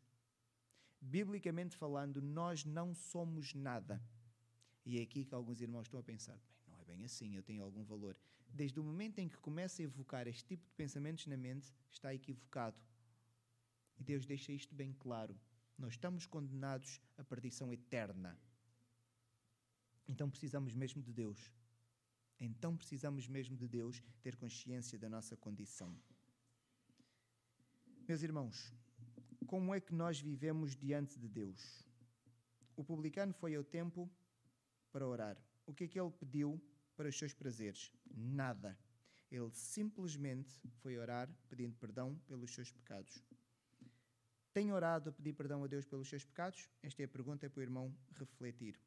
[1.01, 4.01] biblicamente falando, nós não somos nada.
[4.85, 7.43] E é aqui que alguns irmãos estão a pensar: bem, não é bem assim, eu
[7.43, 8.17] tenho algum valor.
[8.49, 12.13] Desde o momento em que começa a evocar este tipo de pensamentos na mente, está
[12.13, 12.77] equivocado.
[14.03, 15.33] E Deus deixa isto bem claro.
[15.77, 18.37] Nós estamos condenados à perdição eterna.
[20.05, 21.39] Então precisamos mesmo de Deus.
[22.37, 25.97] Então precisamos mesmo de Deus ter consciência da nossa condição.
[28.05, 28.73] Meus irmãos,
[29.47, 31.87] como é que nós vivemos diante de Deus?
[32.75, 34.11] O publicano foi ao templo
[34.91, 35.41] para orar.
[35.65, 36.61] O que é que ele pediu
[36.97, 37.93] para os seus prazeres?
[38.13, 38.77] Nada.
[39.31, 43.23] Ele simplesmente foi orar pedindo perdão pelos seus pecados.
[44.53, 46.69] Tem orado a pedir perdão a Deus pelos seus pecados?
[46.83, 48.79] Esta é a pergunta para o irmão refletir.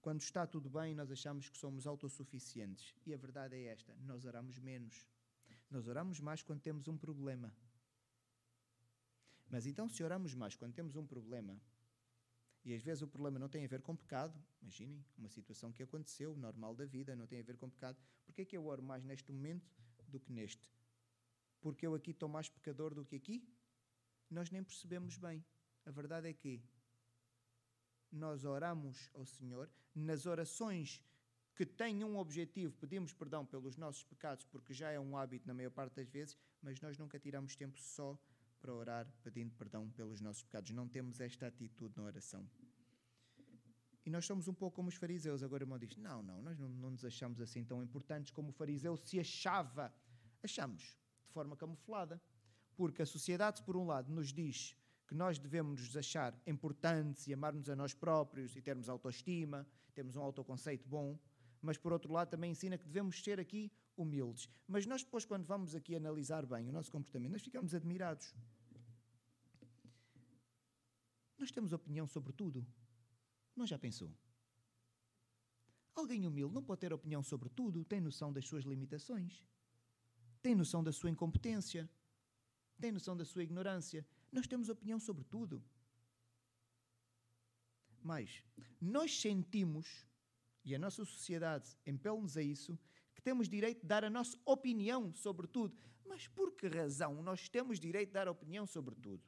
[0.00, 2.92] Quando está tudo bem, nós achamos que somos autossuficientes.
[3.06, 5.06] E a verdade é esta: nós oramos menos.
[5.70, 7.54] Nós oramos mais quando temos um problema.
[9.48, 11.60] Mas então, se oramos mais quando temos um problema,
[12.64, 15.84] e às vezes o problema não tem a ver com pecado, imaginem, uma situação que
[15.84, 18.82] aconteceu, normal da vida, não tem a ver com pecado, porquê é que eu oro
[18.82, 19.70] mais neste momento
[20.08, 20.68] do que neste?
[21.60, 23.48] Porque eu aqui estou mais pecador do que aqui?
[24.30, 25.44] Nós nem percebemos bem.
[25.86, 26.62] A verdade é que
[28.10, 31.02] nós oramos ao Senhor nas orações
[31.54, 35.52] que têm um objetivo, pedimos perdão pelos nossos pecados, porque já é um hábito na
[35.52, 38.16] maior parte das vezes, mas nós nunca tiramos tempo só
[38.60, 40.70] para orar pedindo perdão pelos nossos pecados.
[40.70, 42.48] Não temos esta atitude na oração.
[44.04, 45.42] E nós somos um pouco como os fariseus.
[45.42, 48.50] Agora o irmão diz: Não, não, nós não, não nos achamos assim tão importantes como
[48.50, 49.92] o fariseu se achava.
[50.42, 52.20] Achamos, de forma camuflada.
[52.78, 54.76] Porque a sociedade, por um lado, nos diz
[55.08, 60.14] que nós devemos nos achar importantes e amar-nos a nós próprios e termos autoestima, termos
[60.14, 61.18] um autoconceito bom,
[61.60, 64.48] mas por outro lado também ensina que devemos ser aqui humildes.
[64.68, 68.32] Mas nós depois, quando vamos aqui analisar bem o nosso comportamento, nós ficamos admirados.
[71.36, 72.64] Nós temos opinião sobre tudo.
[73.56, 74.14] Não já pensou?
[75.96, 79.44] Alguém humilde não pode ter opinião sobre tudo, tem noção das suas limitações,
[80.40, 81.90] tem noção da sua incompetência,
[82.80, 84.06] tem noção da sua ignorância.
[84.32, 85.62] Nós temos opinião sobre tudo.
[88.02, 88.42] Mas
[88.80, 90.06] nós sentimos,
[90.64, 92.78] e a nossa sociedade impele-nos a isso,
[93.14, 95.76] que temos direito de dar a nossa opinião sobre tudo.
[96.06, 99.22] Mas por que razão nós temos direito de dar opinião sobre tudo?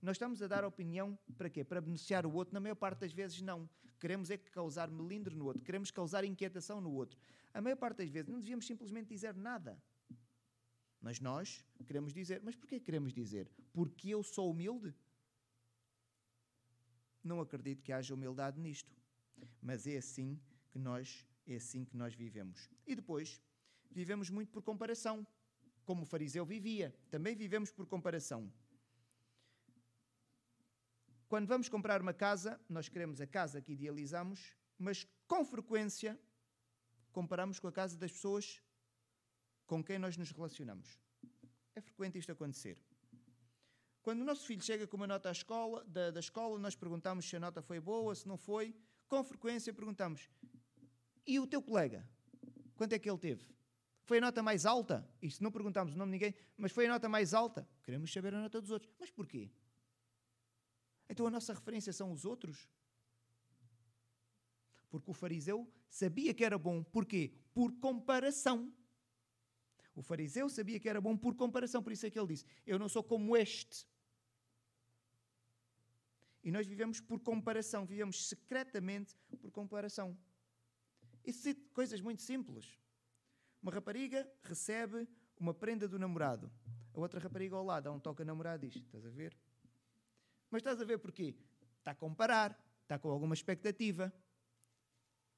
[0.00, 1.62] Nós estamos a dar opinião para quê?
[1.62, 2.54] Para beneficiar o outro?
[2.54, 3.68] Na maior parte das vezes, não.
[4.00, 7.16] Queremos é causar melindre no outro, queremos causar inquietação no outro.
[7.54, 9.80] A maior parte das vezes não devíamos simplesmente dizer nada.
[11.02, 12.40] Mas nós queremos dizer.
[12.42, 13.50] Mas porquê queremos dizer?
[13.72, 14.94] Porque eu sou humilde?
[17.22, 18.96] Não acredito que haja humildade nisto.
[19.60, 22.70] Mas é assim que nós é assim que nós vivemos.
[22.86, 23.42] E depois,
[23.90, 25.26] vivemos muito por comparação,
[25.84, 26.94] como o fariseu vivia.
[27.10, 28.50] Também vivemos por comparação.
[31.28, 36.18] Quando vamos comprar uma casa, nós queremos a casa que idealizamos, mas com frequência
[37.10, 38.62] comparamos com a casa das pessoas
[39.66, 40.98] com quem nós nos relacionamos.
[41.74, 42.78] É frequente isto acontecer.
[44.02, 47.36] Quando o nosso filho chega com uma nota escola, da, da escola, nós perguntamos se
[47.36, 48.74] a nota foi boa, se não foi.
[49.06, 50.28] Com frequência perguntamos:
[51.26, 52.06] e o teu colega?
[52.74, 53.46] Quanto é que ele teve?
[54.02, 55.08] Foi a nota mais alta?
[55.20, 57.68] Isto não perguntamos o nome de ninguém, mas foi a nota mais alta?
[57.84, 58.92] Queremos saber a nota dos outros.
[58.98, 59.50] Mas porquê?
[61.08, 62.68] Então a nossa referência são os outros?
[64.90, 66.82] Porque o fariseu sabia que era bom.
[66.82, 67.32] Porquê?
[67.54, 68.72] Por comparação.
[69.94, 72.78] O fariseu sabia que era bom por comparação, por isso é que ele disse: Eu
[72.78, 73.86] não sou como este.
[76.42, 80.16] E nós vivemos por comparação, vivemos secretamente por comparação.
[81.24, 82.78] Isso são coisas muito simples.
[83.62, 85.06] Uma rapariga recebe
[85.38, 86.50] uma prenda do namorado.
[86.92, 89.36] A outra rapariga ao lado dá um toque a namorado e diz: Estás a ver?
[90.50, 91.34] Mas estás a ver porquê?
[91.78, 94.12] Está a comparar, está com alguma expectativa.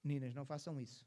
[0.02, 1.06] Meninas, não façam isso.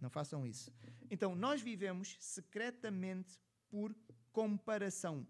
[0.00, 0.72] Não façam isso.
[1.10, 3.38] Então, nós vivemos secretamente
[3.68, 3.94] por
[4.32, 5.26] comparação.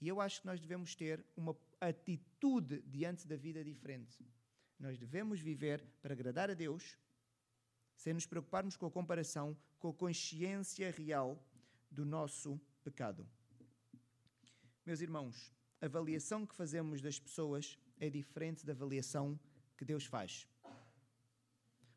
[0.00, 4.18] E eu acho que nós devemos ter uma atitude diante da vida diferente.
[4.78, 6.98] Nós devemos viver para agradar a Deus,
[7.96, 11.42] sem nos preocuparmos com a comparação, com a consciência real
[11.90, 13.26] do nosso pecado.
[14.84, 19.38] Meus irmãos, a avaliação que fazemos das pessoas é diferente da avaliação
[19.76, 20.46] que Deus faz.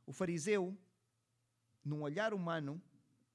[0.05, 0.77] O fariseu
[1.87, 2.81] num olhar humano,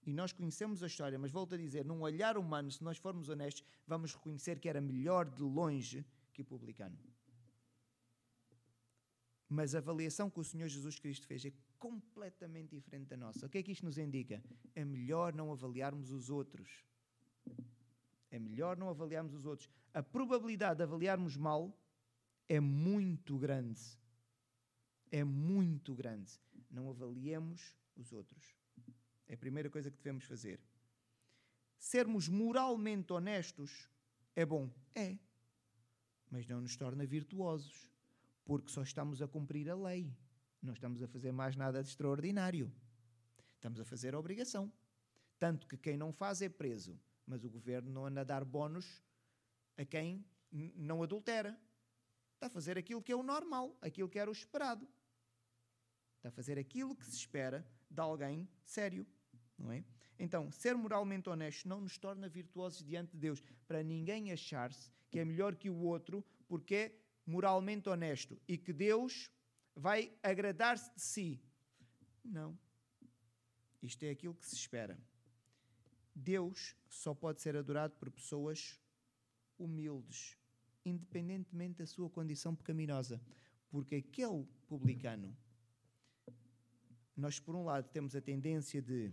[0.05, 3.29] e nós conhecemos a história, mas volto a dizer, num olhar humano, se nós formos
[3.29, 6.99] honestos, vamos reconhecer que era melhor de longe que o publicano.
[9.49, 13.47] Mas a avaliação que o Senhor Jesus Cristo fez é completamente diferente da nossa.
[13.47, 14.43] O que é que isto nos indica?
[14.75, 16.85] É melhor não avaliarmos os outros.
[18.31, 19.69] É melhor não avaliarmos os outros.
[19.93, 21.77] A probabilidade de avaliarmos mal
[22.49, 23.81] é muito grande.
[25.11, 26.33] É muito grande.
[26.71, 28.57] Não avaliemos os outros.
[29.27, 30.61] É a primeira coisa que devemos fazer.
[31.79, 33.89] Sermos moralmente honestos
[34.35, 34.71] é bom?
[34.95, 35.19] É.
[36.31, 37.91] Mas não nos torna virtuosos,
[38.45, 40.15] porque só estamos a cumprir a lei.
[40.63, 42.73] Não estamos a fazer mais nada de extraordinário.
[43.55, 44.73] Estamos a fazer a obrigação.
[45.39, 49.03] Tanto que quem não faz é preso, mas o governo não anda a dar bónus
[49.77, 51.59] a quem não adultera.
[52.35, 54.89] Está a fazer aquilo que é o normal, aquilo que era o esperado.
[56.17, 59.07] Está a fazer aquilo que se espera de alguém sério
[59.63, 59.85] não é?
[60.19, 65.19] Então, ser moralmente honesto não nos torna virtuosos diante de Deus, para ninguém achar-se que
[65.19, 66.93] é melhor que o outro porque é
[67.25, 69.31] moralmente honesto e que Deus
[69.75, 71.41] vai agradar-se de si.
[72.25, 72.59] Não.
[73.83, 74.99] Isto é aquilo que se espera.
[76.15, 78.79] Deus só pode ser adorado por pessoas
[79.59, 80.37] humildes,
[80.85, 83.21] independentemente da sua condição pecaminosa.
[83.71, 85.37] Porque aquele publicano,
[87.17, 89.13] nós por um lado temos a tendência de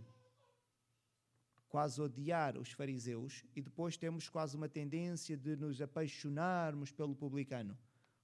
[1.68, 7.78] quase odiar os fariseus e depois temos quase uma tendência de nos apaixonarmos pelo publicano.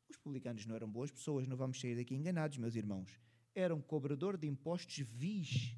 [0.09, 3.21] Os publicanos não eram boas pessoas, não vamos sair daqui enganados, meus irmãos.
[3.55, 5.77] Eram cobrador de impostos vis.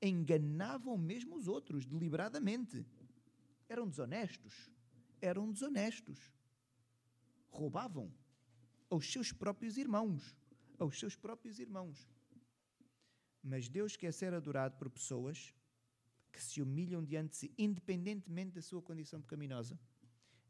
[0.00, 2.84] Enganavam mesmo os outros, deliberadamente.
[3.68, 4.70] Eram desonestos.
[5.20, 6.18] Eram desonestos.
[7.48, 8.12] Roubavam
[8.90, 10.36] aos seus próprios irmãos.
[10.78, 12.06] Aos seus próprios irmãos.
[13.46, 15.54] Mas Deus quer ser adorado por pessoas
[16.32, 19.78] que se humilham diante de si, independentemente da sua condição pecaminosa.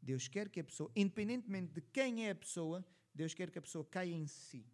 [0.01, 2.83] Deus quer que a pessoa, independentemente de quem é a pessoa,
[3.13, 4.65] Deus quer que a pessoa caia em si.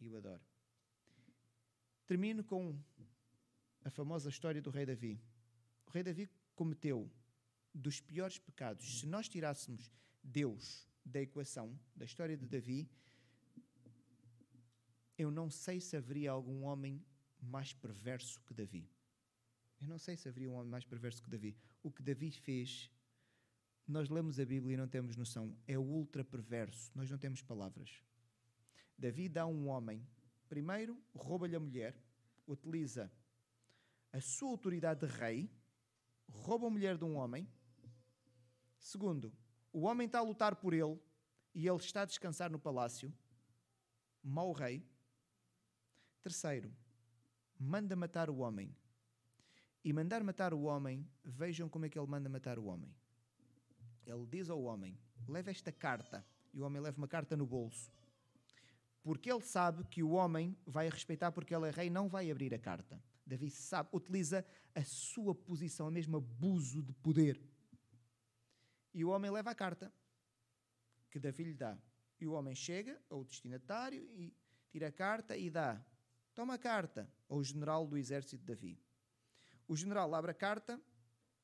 [0.00, 0.42] E eu adoro.
[2.06, 2.76] Termino com
[3.84, 5.20] a famosa história do rei Davi.
[5.86, 7.08] O rei Davi cometeu
[7.72, 8.98] dos piores pecados.
[8.98, 9.92] Se nós tirássemos
[10.24, 12.90] Deus da equação da história de Davi,
[15.18, 17.04] eu não sei se haveria algum homem
[17.40, 18.88] mais perverso que Davi.
[19.80, 21.56] Eu não sei se haveria um homem mais perverso que Davi.
[21.82, 22.90] O que Davi fez,
[23.86, 26.92] nós lemos a Bíblia e não temos noção, é ultra perverso.
[26.94, 28.02] Nós não temos palavras.
[28.96, 30.06] Davi dá um homem,
[30.48, 31.96] primeiro, rouba-lhe a mulher,
[32.46, 33.10] utiliza
[34.12, 35.50] a sua autoridade de rei,
[36.28, 37.48] rouba a mulher de um homem.
[38.78, 39.32] Segundo,
[39.72, 40.98] o homem está a lutar por ele
[41.54, 43.12] e ele está a descansar no palácio.
[44.22, 44.84] Mau rei.
[46.22, 46.72] Terceiro,
[47.58, 48.74] manda matar o homem.
[49.84, 52.94] E mandar matar o homem, vejam como é que ele manda matar o homem.
[54.04, 56.24] Ele diz ao homem: leva esta carta.
[56.52, 57.92] E o homem leva uma carta no bolso.
[59.02, 62.52] Porque ele sabe que o homem vai respeitar porque ele é rei, não vai abrir
[62.54, 63.02] a carta.
[63.24, 64.44] Davi sabe, utiliza
[64.74, 67.40] a sua posição, o mesmo abuso de poder.
[68.92, 69.92] E o homem leva a carta
[71.10, 71.78] que Davi lhe dá.
[72.20, 74.34] E o homem chega ao destinatário e
[74.70, 75.80] tira a carta e dá
[76.38, 78.78] Toma a carta ao general do exército de Davi.
[79.66, 80.80] O general abre a carta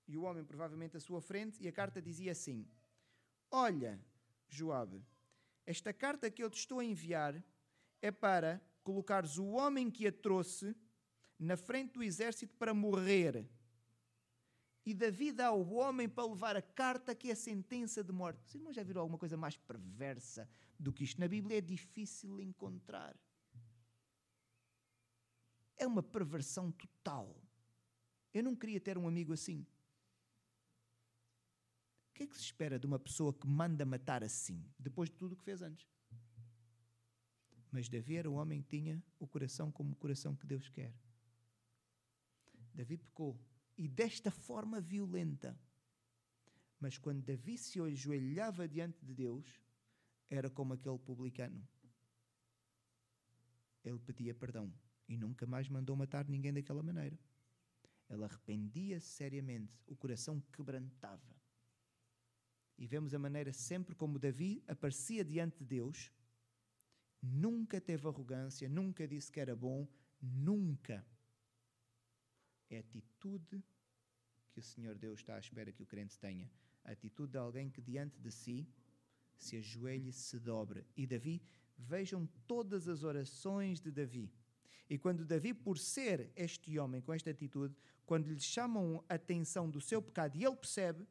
[0.07, 2.65] e o homem provavelmente à sua frente e a carta dizia assim:
[3.51, 4.01] Olha,
[4.49, 5.05] Joabe,
[5.67, 7.43] esta carta que eu te estou a enviar
[8.01, 10.77] é para colocares o homem que a trouxe
[11.41, 13.51] na frente do exército para morrer.
[14.87, 18.45] E Davi dá ao homem para levar a carta que é a sentença de morte.
[18.47, 21.21] Os irmãos já viram alguma coisa mais perversa do que isto?
[21.21, 23.17] Na Bíblia é difícil encontrar
[25.79, 27.35] é uma perversão total.
[28.33, 29.67] Eu não queria ter um amigo assim.
[32.11, 35.17] O que é que se espera de uma pessoa que manda matar assim, depois de
[35.17, 35.89] tudo o que fez antes?
[37.71, 40.95] Mas Davi era um homem que tinha o coração como o coração que Deus quer.
[42.73, 43.41] Davi pecou
[43.77, 45.59] e desta forma violenta.
[46.79, 49.61] Mas quando Davi se ajoelhava diante de Deus,
[50.29, 51.67] era como aquele publicano.
[53.85, 54.73] Ele pedia perdão
[55.09, 57.19] e nunca mais mandou matar ninguém daquela maneira.
[58.09, 61.35] Ele arrependia-se seriamente, o coração quebrantava.
[62.77, 66.13] E vemos a maneira sempre como Davi aparecia diante de Deus,
[67.23, 69.87] nunca teve arrogância, nunca disse que era bom,
[70.21, 71.05] nunca.
[72.69, 73.63] É a atitude
[74.51, 76.51] que o Senhor Deus está à espera que o crente tenha.
[76.85, 78.69] A atitude de alguém que diante de si
[79.37, 80.87] se ajoelhe se dobre.
[80.97, 81.43] E Davi,
[81.77, 84.33] vejam todas as orações de Davi
[84.89, 87.75] E quando Davi, por ser este homem com esta atitude,
[88.05, 91.07] quando lhe chamam a atenção do seu pecado e ele percebe,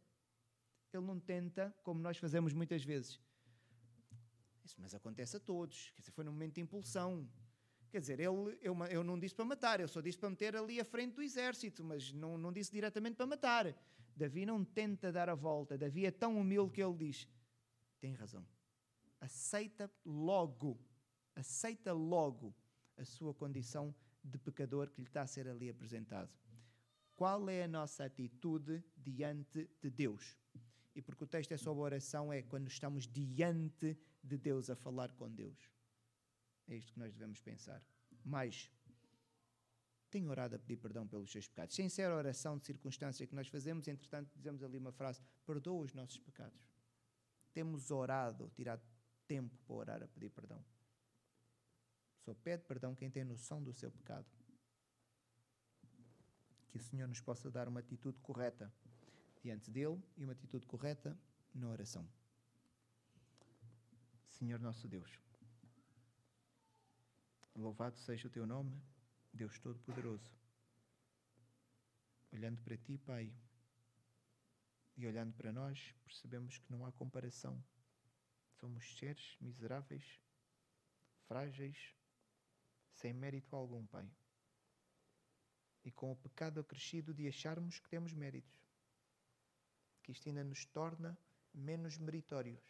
[0.93, 3.19] ele não tenta, como nós fazemos muitas vezes.
[4.63, 5.91] Isso, mas acontece a todos.
[5.95, 7.27] Quer dizer, foi num momento de impulsão.
[7.89, 10.79] Quer dizer, ele, eu, eu não disse para matar, eu só disse para meter ali
[10.79, 13.75] à frente do exército, mas não, não disse diretamente para matar.
[14.15, 15.77] Davi não tenta dar a volta.
[15.77, 17.27] Davi é tão humilde que ele diz:
[17.99, 18.45] tem razão.
[19.19, 20.79] Aceita logo,
[21.35, 22.53] aceita logo
[22.97, 26.31] a sua condição de pecador que lhe está a ser ali apresentado.
[27.15, 30.37] Qual é a nossa atitude diante de Deus?
[30.95, 35.11] E porque o texto é sobre oração, é quando estamos diante de Deus a falar
[35.13, 35.57] com Deus.
[36.67, 37.83] É isto que nós devemos pensar.
[38.23, 38.71] Mas,
[40.09, 41.75] tenho orado a pedir perdão pelos seus pecados.
[41.75, 45.83] Sem ser a oração de circunstância que nós fazemos, entretanto, dizemos ali uma frase: perdoa
[45.83, 46.61] os nossos pecados.
[47.51, 48.81] Temos orado, tirado
[49.27, 50.63] tempo para orar a pedir perdão.
[52.23, 54.25] Só pede perdão quem tem noção do seu pecado.
[56.69, 58.73] Que o Senhor nos possa dar uma atitude correta
[59.41, 61.17] diante dele e uma atitude correta
[61.53, 62.07] na oração.
[64.27, 65.19] Senhor nosso Deus,
[67.55, 68.81] louvado seja o teu nome,
[69.33, 70.31] Deus Todo-Poderoso.
[72.31, 73.31] Olhando para ti, Pai,
[74.95, 77.63] e olhando para nós, percebemos que não há comparação.
[78.59, 80.19] Somos seres miseráveis,
[81.27, 81.93] frágeis,
[82.93, 84.09] sem mérito algum, Pai.
[85.83, 88.53] E com o pecado acrescido de acharmos que temos méritos,
[90.01, 91.17] que isto ainda nos torna
[91.53, 92.61] menos meritórios.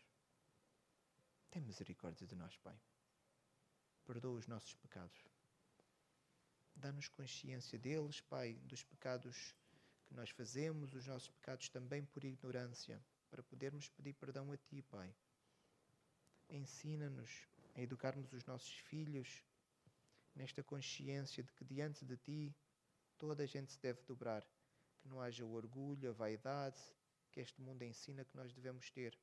[1.50, 2.80] Tem misericórdia de nós, Pai.
[4.06, 5.28] Perdoa os nossos pecados.
[6.76, 9.56] Dá-nos consciência deles, Pai, dos pecados
[10.06, 14.82] que nós fazemos, os nossos pecados também por ignorância, para podermos pedir perdão a Ti,
[14.82, 15.14] Pai.
[16.50, 19.44] Ensina-nos a educarmos os nossos filhos
[20.36, 22.56] nesta consciência de que diante de Ti
[23.18, 24.46] toda a gente se deve dobrar,
[25.00, 26.82] que não haja o orgulho, a vaidade
[27.32, 29.18] que este mundo ensina que nós devemos ter.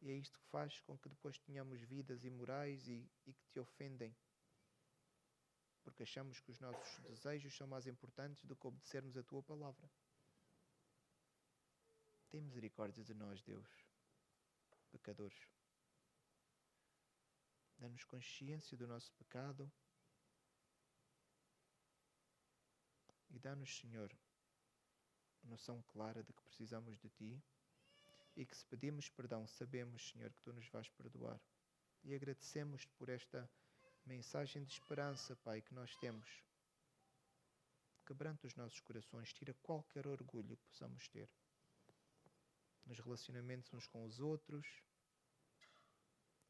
[0.00, 3.60] E é isto que faz com que depois tenhamos vidas imorais e, e que te
[3.60, 4.14] ofendem.
[5.82, 9.88] Porque achamos que os nossos desejos são mais importantes do que obedecermos a tua palavra.
[12.28, 13.68] Tem misericórdia de nós, Deus,
[14.90, 15.48] pecadores.
[17.78, 19.70] Dá-nos consciência do nosso pecado
[23.30, 24.16] e dá-nos, Senhor,
[25.42, 27.42] noção clara de que precisamos de Ti
[28.36, 31.40] e que se pedimos perdão, sabemos, Senhor, que Tu nos vais perdoar.
[32.02, 33.48] E agradecemos-te por esta
[34.04, 36.28] mensagem de esperança, Pai, que nós temos.
[38.06, 41.28] Quebranta os nossos corações, tira qualquer orgulho que possamos ter
[42.86, 44.66] nos relacionamentos uns com os outros.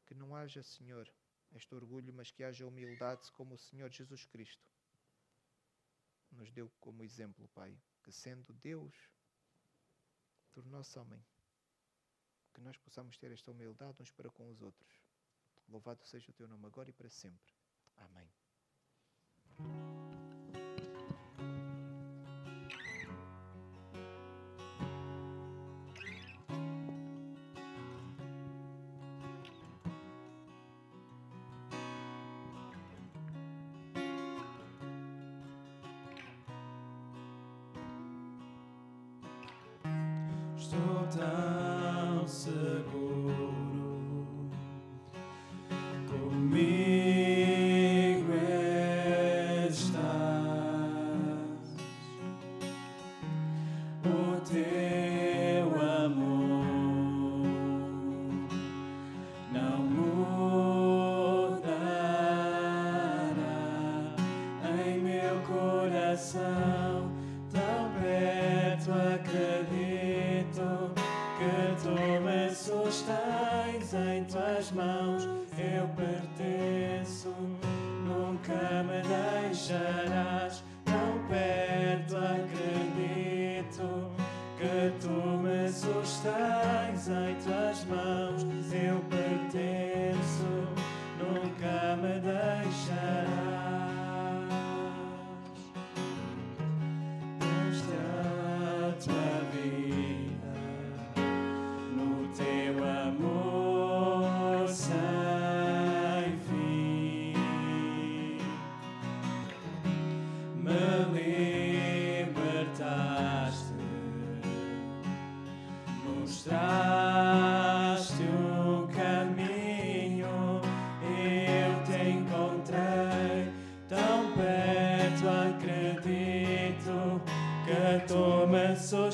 [0.05, 1.11] Que não haja, Senhor,
[1.53, 4.63] este orgulho, mas que haja humildade como o Senhor Jesus Cristo
[6.31, 8.93] nos deu como exemplo, Pai, que sendo Deus,
[10.51, 11.23] tornou-se homem
[12.53, 15.01] que nós possamos ter esta humildade uns para com os outros.
[15.67, 17.53] Louvado seja o teu nome agora e para sempre.
[17.97, 18.29] Amém.
[41.15, 41.64] Estou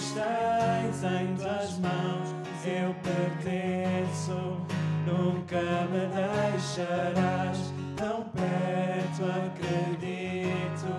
[0.01, 2.33] estás em tuas mãos,
[2.65, 4.57] eu pertenço,
[5.05, 7.71] nunca me deixarás.
[7.95, 10.91] Tão perto acredito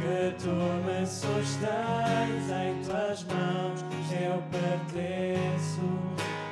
[0.00, 0.50] que tu
[0.84, 5.86] me sustens em tuas mãos, eu pertenço,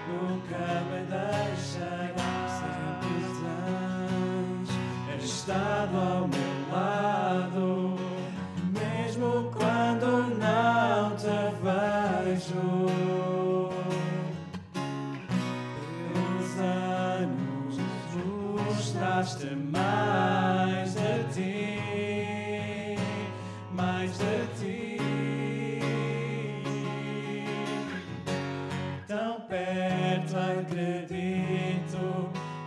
[0.09, 2.23] nunca me deixarás.
[5.25, 6.42] Estado ao meu
[19.23, 21.79] mostraste mais de ti,
[23.73, 24.99] mais de ti.
[29.07, 32.03] Tão perto acredito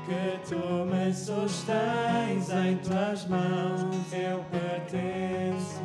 [0.05, 5.83] que tu me sustens em tuas mãos, eu pertenço,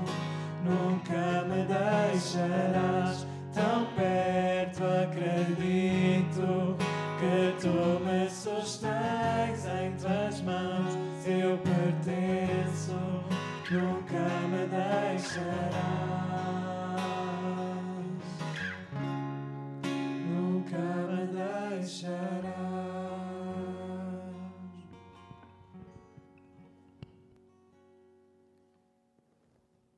[0.64, 3.26] nunca me deixarás.
[3.52, 6.76] Tão perto acredito
[7.18, 9.59] que tu me sustens
[13.70, 14.18] nunca
[14.50, 16.19] me deixarás.